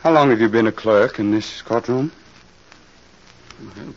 how 0.03 0.11
long 0.11 0.29
have 0.31 0.41
you 0.41 0.49
been 0.49 0.67
a 0.67 0.71
clerk 0.71 1.17
in 1.19 1.31
this 1.31 1.61
courtroom? 1.61 2.11
Well, 3.63 3.93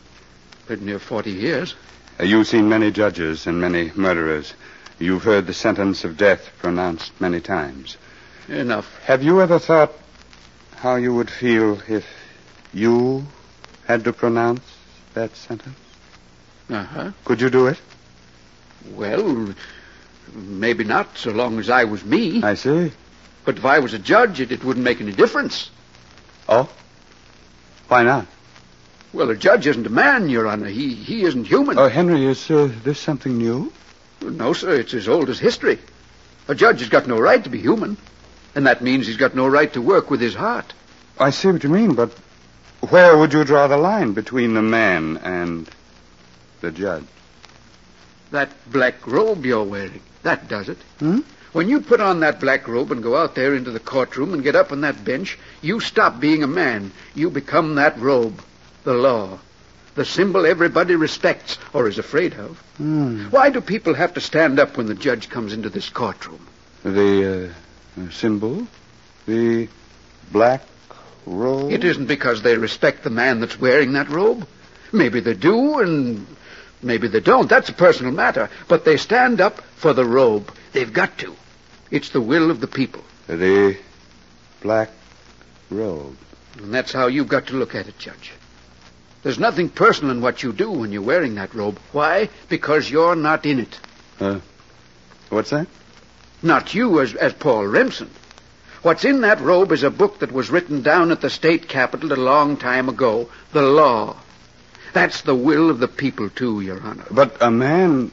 pretty 0.67 0.85
near 0.85 0.99
40 0.99 1.31
years. 1.31 1.75
Uh, 2.18 2.24
you've 2.24 2.46
seen 2.46 2.68
many 2.68 2.90
judges 2.90 3.46
and 3.46 3.61
many 3.61 3.90
murderers. 3.94 4.55
You've 4.98 5.24
heard 5.24 5.46
the 5.46 5.55
sentence 5.55 6.05
of 6.05 6.16
death 6.16 6.50
pronounced 6.59 7.12
many 7.20 7.40
times. 7.40 7.96
Enough. 8.48 8.87
Have 9.05 9.22
you 9.22 9.40
ever 9.40 9.59
thought 9.59 9.92
how 10.77 10.96
you 10.96 11.14
would 11.14 11.31
feel 11.31 11.81
if 11.88 12.07
you 12.72 13.24
had 13.87 14.05
to 14.05 14.12
pronounce 14.12 14.62
that 15.14 15.35
sentence? 15.35 15.79
Uh-huh. 16.70 17.11
Could 17.24 17.40
you 17.40 17.50
do 17.50 17.66
it? 17.66 17.79
Well, 18.92 19.55
maybe 20.33 20.85
not 20.85 21.18
so 21.18 21.31
long 21.31 21.59
as 21.59 21.68
I 21.68 21.85
was 21.85 22.05
me. 22.05 22.42
I 22.42 22.55
see. 22.55 22.92
But 23.44 23.59
if 23.59 23.64
I 23.64 23.81
was 23.81 23.92
a 23.92 23.98
judge, 23.98 24.40
it, 24.40 24.53
it 24.53 24.62
wouldn't 24.62 24.85
make 24.85 25.00
any 25.00 25.12
difference. 25.12 25.70
Oh? 26.48 26.70
Why 27.88 28.03
not? 28.05 28.27
Well, 29.14 29.31
a 29.31 29.37
judge 29.37 29.68
isn't 29.68 29.87
a 29.87 29.90
man, 29.90 30.29
Your 30.29 30.48
Honor. 30.48 30.66
He, 30.66 30.92
he 30.92 31.22
isn't 31.22 31.44
human. 31.44 31.79
Oh, 31.79 31.88
Henry, 31.88 32.27
is 32.27 32.50
uh, 32.50 32.68
this 32.83 32.98
something 32.98 33.38
new? 33.38 33.72
No, 34.20 34.53
sir. 34.53 34.74
It's 34.74 34.92
as 34.92 35.07
old 35.07 35.31
as 35.31 35.38
history. 35.38 35.79
A 36.48 36.55
judge 36.57 36.81
has 36.81 36.88
got 36.88 37.07
no 37.07 37.20
right 37.20 37.42
to 37.44 37.48
be 37.48 37.61
human. 37.61 37.96
And 38.57 38.66
that 38.66 38.83
means 38.83 39.07
he's 39.07 39.16
got 39.16 39.37
no 39.37 39.46
right 39.46 39.72
to 39.74 39.81
work 39.81 40.11
with 40.11 40.20
his 40.20 40.35
heart. 40.35 40.74
I 41.16 41.31
see 41.31 41.48
what 41.48 41.62
you 41.62 41.70
mean, 41.70 41.94
but 41.94 42.11
where 42.90 43.16
would 43.16 43.33
you 43.33 43.44
draw 43.44 43.68
the 43.68 43.77
line 43.77 44.14
between 44.14 44.55
the 44.55 44.62
man 44.62 45.18
and 45.18 45.70
the 46.61 46.72
judge? 46.72 47.05
That 48.33 48.50
black 48.72 49.07
robe 49.07 49.46
you're 49.46 49.62
wearing, 49.62 50.03
that 50.24 50.48
does 50.48 50.68
it. 50.68 50.79
Hmm? 50.98 51.20
When 51.53 51.68
you 51.68 51.81
put 51.81 52.00
on 52.00 52.18
that 52.20 52.40
black 52.40 52.66
robe 52.66 52.90
and 52.90 53.00
go 53.00 53.16
out 53.16 53.37
there 53.37 53.55
into 53.55 53.70
the 53.70 53.79
courtroom 53.79 54.35
and 54.35 54.42
get 54.42 54.57
up 54.57 54.72
on 54.72 54.81
that 54.81 55.05
bench, 55.05 55.38
you 55.62 55.79
stop 55.79 56.18
being 56.18 56.42
a 56.42 56.48
man. 56.48 56.90
You 57.14 57.31
become 57.31 57.77
that 57.77 57.96
robe, 58.00 58.42
the 58.85 58.94
law, 58.94 59.38
the 59.94 60.05
symbol 60.05 60.47
everybody 60.47 60.94
respects 60.94 61.59
or 61.73 61.88
is 61.88 61.99
afraid 61.99 62.35
of. 62.35 62.59
Hmm. 62.77 63.27
Why 63.31 63.51
do 63.51 63.61
people 63.61 63.94
have 63.94 64.14
to 64.14 64.20
stand 64.20 64.59
up 64.59 64.77
when 64.77 64.87
the 64.87 64.94
judge 64.94 65.29
comes 65.29 65.53
into 65.53 65.70
this 65.70 65.88
courtroom? 65.88 66.47
The 66.83 67.53
uh, 67.99 68.11
symbol? 68.11 68.66
The 69.27 69.68
black 70.31 70.62
robe? 71.27 71.73
It 71.73 71.85
isn't 71.85 72.07
because 72.07 72.42
they 72.42 72.57
respect 72.57 73.05
the 73.05 73.11
man 73.11 73.40
that's 73.40 73.59
wearing 73.59 73.92
that 73.92 74.11
robe. 74.11 74.47
Maybe 74.92 75.20
they 75.20 75.35
do, 75.35 75.81
and 75.81 76.27
maybe 76.83 77.09
they 77.09 77.20
don't. 77.20 77.49
That's 77.49 77.68
a 77.68 77.73
personal 77.73 78.12
matter. 78.12 78.51
But 78.68 78.85
they 78.85 78.97
stand 78.97 79.40
up 79.40 79.61
for 79.77 79.92
the 79.92 80.05
robe. 80.05 80.53
They've 80.73 80.92
got 80.92 81.18
to. 81.18 81.35
It's 81.90 82.11
the 82.11 82.20
will 82.20 82.51
of 82.51 82.61
the 82.61 82.66
people. 82.66 83.03
The 83.27 83.79
black 84.61 84.90
robe. 85.70 86.16
And 86.59 86.73
that's 86.73 86.92
how 86.92 87.07
you've 87.07 87.29
got 87.29 87.47
to 87.49 87.55
look 87.55 87.75
at 87.75 87.88
it, 87.88 87.99
Judge. 87.99 88.33
There's 89.25 89.39
nothing 89.39 89.71
personal 89.71 90.13
in 90.13 90.21
what 90.21 90.43
you 90.43 90.53
do 90.53 90.71
when 90.71 90.93
you're 90.93 91.03
wearing 91.03 91.35
that 91.37 91.55
robe. 91.55 91.81
Why? 91.93 92.29
Because 92.51 92.91
you're 92.91 93.17
not 93.17 93.47
in 93.47 93.59
it. 93.59 93.81
Uh, 94.21 94.41
what's 95.31 95.49
that? 95.51 95.67
Not 96.43 96.75
you 96.75 97.01
as, 97.01 97.15
as 97.15 97.33
Paul 97.33 97.67
Remsen. 97.67 98.11
What's 98.83 99.07
in 99.07 99.23
that 99.23 99.41
robe 99.41 99.73
is 99.73 99.83
a 99.83 99.91
book 99.91 100.19
that 100.19 100.31
was 100.31 100.51
written 100.51 100.83
down 100.83 101.11
at 101.11 101.23
the 101.23 101.31
state 101.31 101.69
capitol 101.69 102.13
a 102.13 102.21
long 102.21 102.59
time 102.59 102.91
ago. 102.91 103.31
The 103.53 103.63
law. 103.63 104.17
That's 104.93 105.23
the 105.23 105.35
will 105.35 105.71
of 105.71 105.79
the 105.79 105.89
people, 105.89 106.29
too, 106.29 106.61
Your 106.61 106.81
Honor. 106.83 107.07
But 107.11 107.39
a 107.41 107.51
man 107.51 108.13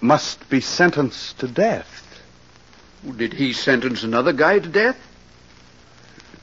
must 0.00 0.48
be 0.48 0.62
sentenced 0.62 1.38
to 1.40 1.48
death. 1.48 2.02
Did 3.16 3.34
he 3.34 3.52
sentence 3.52 4.04
another 4.04 4.32
guy 4.32 4.58
to 4.58 4.68
death? 4.68 4.96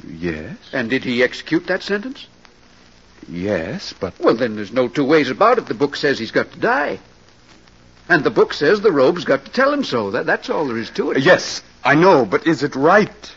Yes. 0.07 0.55
And 0.71 0.91
did 0.91 1.03
he 1.03 1.23
execute 1.23 1.65
that 1.65 1.81
sentence? 1.81 2.27
Yes, 3.29 3.93
but. 3.99 4.19
Well, 4.19 4.35
then 4.35 4.55
there's 4.55 4.71
no 4.71 4.87
two 4.87 5.05
ways 5.05 5.29
about 5.29 5.57
it. 5.57 5.65
The 5.65 5.73
book 5.73 5.95
says 5.95 6.19
he's 6.19 6.31
got 6.31 6.51
to 6.51 6.59
die. 6.59 6.99
And 8.09 8.23
the 8.23 8.29
book 8.29 8.53
says 8.53 8.81
the 8.81 8.91
robe's 8.91 9.23
got 9.23 9.45
to 9.45 9.51
tell 9.51 9.71
him 9.71 9.83
so. 9.83 10.11
That, 10.11 10.25
that's 10.25 10.49
all 10.49 10.67
there 10.67 10.77
is 10.77 10.89
to 10.91 11.11
it. 11.11 11.19
Yes, 11.19 11.63
I 11.83 11.95
know, 11.95 12.25
but 12.25 12.47
is 12.47 12.63
it 12.63 12.75
right? 12.75 13.35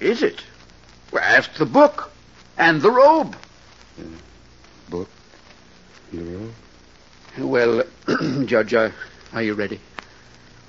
Is 0.00 0.22
it? 0.22 0.42
Well, 1.12 1.22
ask 1.22 1.52
the 1.54 1.66
book. 1.66 2.10
And 2.56 2.80
the 2.80 2.90
robe. 2.90 3.36
Book? 4.88 5.08
The 6.12 6.22
robe? 6.22 6.54
Well, 7.38 7.82
Judge, 8.46 8.74
uh, 8.74 8.90
are 9.32 9.42
you 9.42 9.54
ready? 9.54 9.80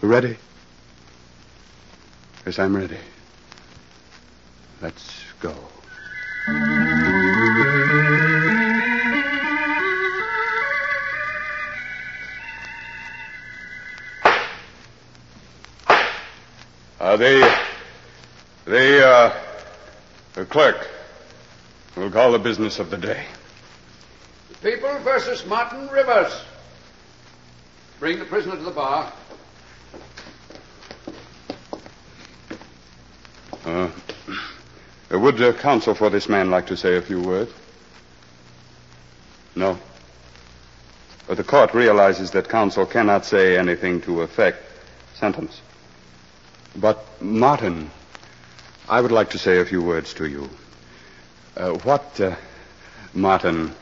Ready? 0.01 0.37
Yes, 2.45 2.59
I'm 2.59 2.75
ready. 2.75 2.97
Let's 4.81 5.23
go. 5.39 5.55
Uh, 6.47 6.51
the, 17.17 17.57
the, 18.65 19.07
uh, 19.07 19.41
the 20.35 20.45
clerk 20.45 20.87
will 21.95 22.11
call 22.11 22.31
the 22.31 22.37
business 22.37 22.77
of 22.77 22.91
the 22.91 22.97
day. 22.97 23.25
People 24.61 24.99
versus 24.99 25.43
Martin 25.47 25.87
Rivers. 25.87 26.43
Bring 27.99 28.19
the 28.19 28.25
prisoner 28.25 28.55
to 28.55 28.61
the 28.63 28.69
bar. 28.69 29.11
Uh, 33.63 33.89
would 35.19 35.41
uh, 35.41 35.53
counsel 35.53 35.93
for 35.95 36.09
this 36.09 36.27
man 36.29 36.49
like 36.51 36.67
to 36.67 36.77
say 36.77 36.95
a 36.97 37.01
few 37.01 37.21
words? 37.21 37.51
No. 39.55 39.77
But 41.27 41.37
The 41.37 41.43
court 41.43 41.73
realizes 41.73 42.31
that 42.31 42.49
counsel 42.49 42.85
cannot 42.85 43.25
say 43.25 43.57
anything 43.57 44.01
to 44.01 44.21
affect 44.21 44.59
sentence. 45.15 45.61
But, 46.75 46.99
Martin, 47.21 47.89
I 48.89 49.01
would 49.01 49.11
like 49.11 49.29
to 49.31 49.39
say 49.39 49.59
a 49.59 49.65
few 49.65 49.81
words 49.81 50.13
to 50.15 50.27
you. 50.27 50.49
Uh, 51.55 51.71
what, 51.83 52.19
uh, 52.19 52.35
Martin, 53.13 53.73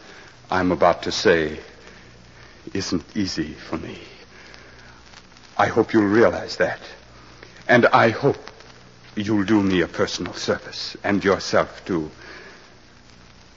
I'm 0.52 0.72
about 0.72 1.04
to 1.04 1.12
say 1.12 1.60
isn't 2.74 3.04
easy 3.16 3.54
for 3.54 3.78
me. 3.78 4.00
I 5.58 5.68
hope 5.68 5.94
you'll 5.94 6.04
realize 6.04 6.58
that. 6.58 6.80
And 7.68 7.88
I 7.88 8.10
hope 8.10 8.38
you'll 9.16 9.46
do 9.46 9.62
me 9.62 9.82
a 9.82 9.88
personal 9.88 10.34
service, 10.34 10.98
and 11.04 11.24
yourself, 11.24 11.84
too. 11.86 12.12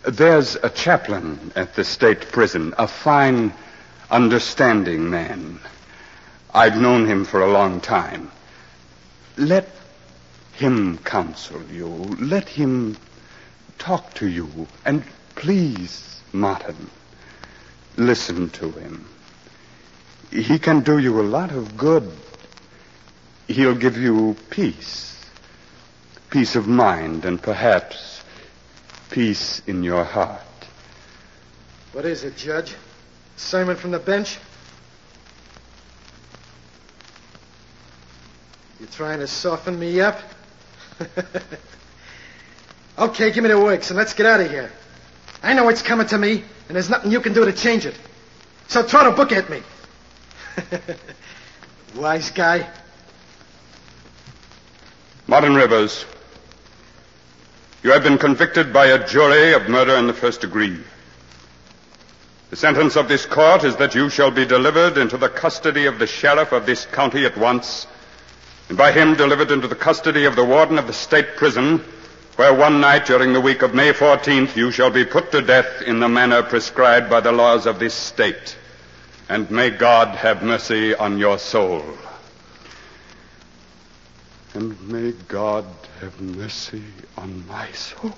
There's 0.05 0.57
a 0.57 0.71
chaplain 0.71 1.53
at 1.57 1.75
the 1.75 1.85
state 1.85 2.21
prison, 2.33 2.75
a 2.79 2.87
fine, 2.87 3.53
understanding 4.11 5.11
man. 5.11 5.59
I've 6.55 6.81
known 6.81 7.07
him 7.07 7.25
for 7.25 7.42
a 7.42 7.51
long 7.51 7.81
time. 7.81 8.31
Let 9.37 9.69
him 10.53 10.99
counsel 10.99 11.62
you. 11.73 11.88
Let 12.21 12.49
him 12.49 12.97
talk 13.79 14.14
to 14.14 14.29
you. 14.29 14.66
And 14.85 15.03
please, 15.35 16.21
Martin, 16.33 16.90
listen 17.97 18.51
to 18.51 18.71
him. 18.71 19.07
He 20.31 20.59
can 20.59 20.81
do 20.81 20.99
you 20.99 21.21
a 21.21 21.23
lot 21.23 21.51
of 21.53 21.77
good. 21.77 22.11
He'll 23.49 23.75
give 23.75 23.97
you 23.97 24.37
peace. 24.51 25.15
Peace 26.31 26.57
of 26.57 26.67
mind 26.67 27.25
and 27.25 27.41
perhaps 27.41 28.23
peace 29.11 29.62
in 29.67 29.83
your 29.83 30.05
heart. 30.05 30.41
What 31.93 32.05
is 32.05 32.25
it, 32.25 32.37
Judge? 32.37 32.75
Sermon 33.37 33.77
from 33.77 33.93
the 33.93 33.99
bench? 33.99 34.39
You're 38.79 38.89
trying 38.89 39.21
to 39.21 39.27
soften 39.27 39.79
me 39.79 40.01
up? 40.01 40.21
okay, 42.99 43.31
give 43.31 43.43
me 43.43 43.49
the 43.49 43.61
works 43.61 43.91
and 43.91 43.97
let's 43.97 44.12
get 44.12 44.27
out 44.27 44.41
of 44.41 44.51
here. 44.51 44.71
I 45.43 45.55
know 45.55 45.69
it's 45.69 45.83
coming 45.83 46.07
to 46.09 46.19
me, 46.19 46.43
and 46.69 46.75
there's 46.75 46.91
nothing 46.91 47.12
you 47.12 47.21
can 47.21 47.33
do 47.33 47.45
to 47.45 47.53
change 47.53 47.87
it. 47.87 47.99
So 48.69 48.83
throw 48.83 49.05
the 49.05 49.17
book 49.17 49.33
at 49.33 49.49
me. 49.49 49.62
Wise 51.95 52.31
guy. 52.31 52.69
Martin 55.29 55.55
Rivers, 55.55 56.05
you 57.83 57.93
have 57.93 58.03
been 58.03 58.19
convicted 58.19 58.73
by 58.73 58.87
a 58.87 59.07
jury 59.07 59.53
of 59.53 59.69
murder 59.69 59.95
in 59.97 60.07
the 60.07 60.15
first 60.15 60.41
degree. 60.41 60.79
The 62.51 62.57
sentence 62.57 62.97
of 62.97 63.09
this 63.09 63.27
court 63.27 63.65
is 63.65 63.77
that 63.77 63.95
you 63.95 64.09
shall 64.09 64.31
be 64.31 64.47
delivered 64.47 64.99
into 64.99 65.17
the 65.17 65.29
custody 65.29 65.87
of 65.87 65.99
the 65.99 66.07
sheriff 66.07 66.53
of 66.53 66.65
this 66.65 66.87
county 66.87 67.25
at 67.25 67.37
once, 67.37 67.87
and 68.69 68.79
by 68.79 68.93
him 68.93 69.15
delivered 69.15 69.51
into 69.51 69.69
the 69.69 69.75
custody 69.75 70.25
of 70.25 70.37
the 70.37 70.45
warden 70.45 70.79
of 70.79 70.87
the 70.87 70.93
state 70.93 71.37
prison, 71.37 71.85
where 72.37 72.55
one 72.55 72.81
night 72.81 73.07
during 73.07 73.33
the 73.33 73.41
week 73.41 73.62
of 73.62 73.75
May 73.75 73.93
14th 73.93 74.57
you 74.57 74.71
shall 74.71 74.91
be 74.91 75.05
put 75.05 75.33
to 75.33 75.43
death 75.43 75.83
in 75.83 76.01
the 76.01 76.09
manner 76.09 76.43
prescribed 76.43 77.11
by 77.11 77.21
the 77.21 77.33
laws 77.33 77.67
of 77.67 77.79
this 77.79 77.95
state. 77.95 78.57
And 79.29 79.51
may 79.51 79.71
God 79.71 80.17
have 80.17 80.43
mercy 80.43 80.95
on 80.95 81.19
your 81.19 81.39
soul. 81.39 81.85
And 84.57 84.88
may 84.90 85.12
God 85.29 85.66
have 86.01 86.19
mercy 86.19 86.83
on 87.19 87.47
my 87.47 87.71
soul. 87.73 88.14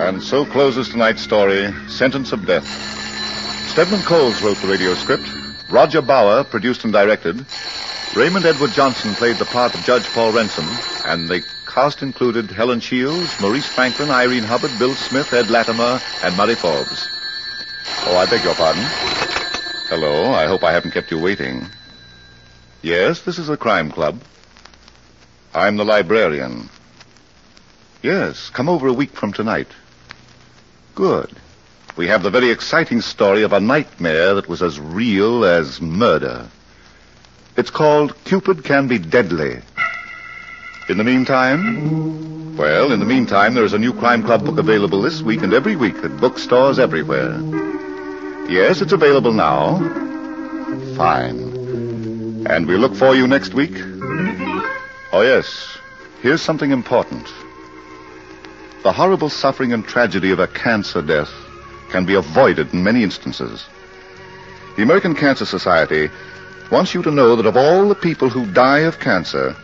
And 0.00 0.22
so 0.22 0.46
closes 0.46 0.88
tonight's 0.88 1.20
story, 1.20 1.70
Sentence 1.86 2.32
of 2.32 2.46
Death. 2.46 2.66
Stedman 3.68 4.00
Coles 4.04 4.40
wrote 4.40 4.56
the 4.62 4.68
radio 4.68 4.94
script. 4.94 5.28
Roger 5.70 6.00
Bower 6.00 6.42
produced 6.42 6.84
and 6.84 6.92
directed. 6.94 7.44
Raymond 8.16 8.46
Edward 8.46 8.70
Johnson 8.70 9.14
played 9.16 9.36
the 9.36 9.44
part 9.44 9.74
of 9.74 9.84
Judge 9.84 10.06
Paul 10.14 10.32
Remsen, 10.32 10.66
and 11.04 11.28
the 11.28 11.44
cast 11.74 12.02
included 12.02 12.52
Helen 12.52 12.78
Shields, 12.78 13.40
Maurice 13.40 13.66
Franklin, 13.66 14.08
Irene 14.08 14.44
Hubbard, 14.44 14.70
Bill 14.78 14.94
Smith, 14.94 15.32
Ed 15.32 15.50
Latimer, 15.50 16.00
and 16.22 16.36
Murray 16.36 16.54
Forbes. 16.54 17.08
Oh, 18.06 18.16
I 18.16 18.30
beg 18.30 18.44
your 18.44 18.54
pardon. 18.54 18.84
Hello, 19.88 20.30
I 20.30 20.46
hope 20.46 20.62
I 20.62 20.70
haven't 20.70 20.92
kept 20.92 21.10
you 21.10 21.20
waiting. 21.20 21.66
Yes, 22.80 23.22
this 23.22 23.40
is 23.40 23.48
the 23.48 23.56
Crime 23.56 23.90
Club. 23.90 24.22
I'm 25.52 25.76
the 25.76 25.84
librarian. 25.84 26.70
Yes, 28.04 28.50
come 28.50 28.68
over 28.68 28.86
a 28.86 28.92
week 28.92 29.10
from 29.10 29.32
tonight. 29.32 29.68
Good. 30.94 31.34
We 31.96 32.06
have 32.06 32.22
the 32.22 32.30
very 32.30 32.50
exciting 32.50 33.00
story 33.00 33.42
of 33.42 33.52
a 33.52 33.58
nightmare 33.58 34.34
that 34.34 34.48
was 34.48 34.62
as 34.62 34.78
real 34.78 35.44
as 35.44 35.80
murder. 35.80 36.46
It's 37.56 37.70
called 37.70 38.14
Cupid 38.22 38.62
Can 38.62 38.86
Be 38.86 38.98
Deadly. 38.98 39.60
In 40.86 40.98
the 40.98 41.04
meantime, 41.04 42.56
well, 42.58 42.92
in 42.92 43.00
the 43.00 43.06
meantime, 43.06 43.54
there 43.54 43.64
is 43.64 43.72
a 43.72 43.78
new 43.78 43.94
Crime 43.94 44.22
Club 44.22 44.44
book 44.44 44.58
available 44.58 45.00
this 45.00 45.22
week 45.22 45.42
and 45.42 45.54
every 45.54 45.76
week 45.76 45.96
at 46.04 46.20
bookstores 46.20 46.78
everywhere. 46.78 47.40
Yes, 48.50 48.82
it's 48.82 48.92
available 48.92 49.32
now. 49.32 49.78
Fine. 50.94 52.44
And 52.46 52.66
we 52.66 52.76
look 52.76 52.94
for 52.94 53.14
you 53.14 53.26
next 53.26 53.54
week. 53.54 53.72
Oh, 55.10 55.22
yes. 55.22 55.78
Here's 56.20 56.42
something 56.42 56.70
important. 56.70 57.32
The 58.82 58.92
horrible 58.92 59.30
suffering 59.30 59.72
and 59.72 59.86
tragedy 59.86 60.32
of 60.32 60.38
a 60.38 60.48
cancer 60.48 61.00
death 61.00 61.32
can 61.88 62.04
be 62.04 62.12
avoided 62.12 62.74
in 62.74 62.84
many 62.84 63.02
instances. 63.02 63.64
The 64.76 64.82
American 64.82 65.14
Cancer 65.14 65.46
Society 65.46 66.10
wants 66.70 66.92
you 66.92 67.02
to 67.04 67.10
know 67.10 67.36
that 67.36 67.46
of 67.46 67.56
all 67.56 67.88
the 67.88 67.94
people 67.94 68.28
who 68.28 68.44
die 68.52 68.80
of 68.80 69.00
cancer, 69.00 69.56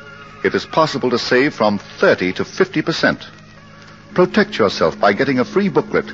it 0.44 0.54
is 0.54 0.66
possible 0.66 1.10
to 1.10 1.18
save 1.18 1.54
from 1.54 1.78
30 1.78 2.32
to 2.34 2.44
50 2.44 2.82
percent. 2.82 3.26
Protect 4.14 4.58
yourself 4.58 4.98
by 4.98 5.12
getting 5.12 5.38
a 5.38 5.44
free 5.44 5.68
booklet 5.68 6.10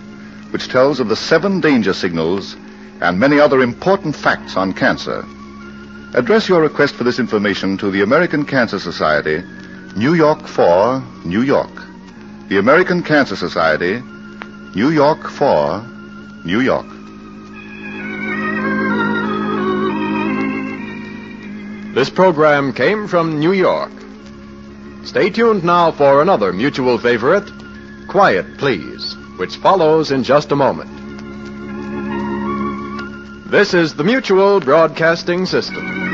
which 0.51 0.69
tells 0.69 1.01
of 1.01 1.09
the 1.09 1.17
seven 1.17 1.61
danger 1.61 1.93
signals 1.93 2.57
and 3.01 3.19
many 3.19 3.39
other 3.39 3.61
important 3.61 4.15
facts 4.15 4.57
on 4.57 4.73
cancer. 4.73 5.25
Address 6.15 6.49
your 6.49 6.63
request 6.63 6.95
for 6.95 7.05
this 7.05 7.19
information 7.19 7.77
to 7.79 7.91
the 7.91 8.03
American 8.03 8.45
Cancer 8.45 8.79
Society, 8.79 9.43
New 9.97 10.15
York 10.15 10.47
4, 10.47 11.03
New 11.25 11.43
York. 11.43 11.71
The 12.49 12.59
American 12.59 13.03
Cancer 13.03 13.37
Society, 13.37 14.01
New 14.75 14.91
York 14.91 15.29
4, 15.29 15.83
New 16.45 16.61
York. 16.61 16.87
This 21.95 22.09
program 22.09 22.73
came 22.73 23.09
from 23.09 23.39
New 23.41 23.53
York. 23.53 23.91
Stay 25.07 25.31
tuned 25.31 25.63
now 25.63 25.93
for 25.93 26.21
another 26.21 26.53
mutual 26.53 26.99
favorite, 26.99 27.49
Quiet 28.09 28.59
Please, 28.59 29.15
which 29.37 29.57
follows 29.57 30.11
in 30.11 30.25
just 30.25 30.51
a 30.51 30.57
moment. 30.57 30.91
This 33.49 33.73
is 33.73 33.95
the 33.95 34.03
Mutual 34.03 34.59
Broadcasting 34.59 35.47
System. 35.47 36.06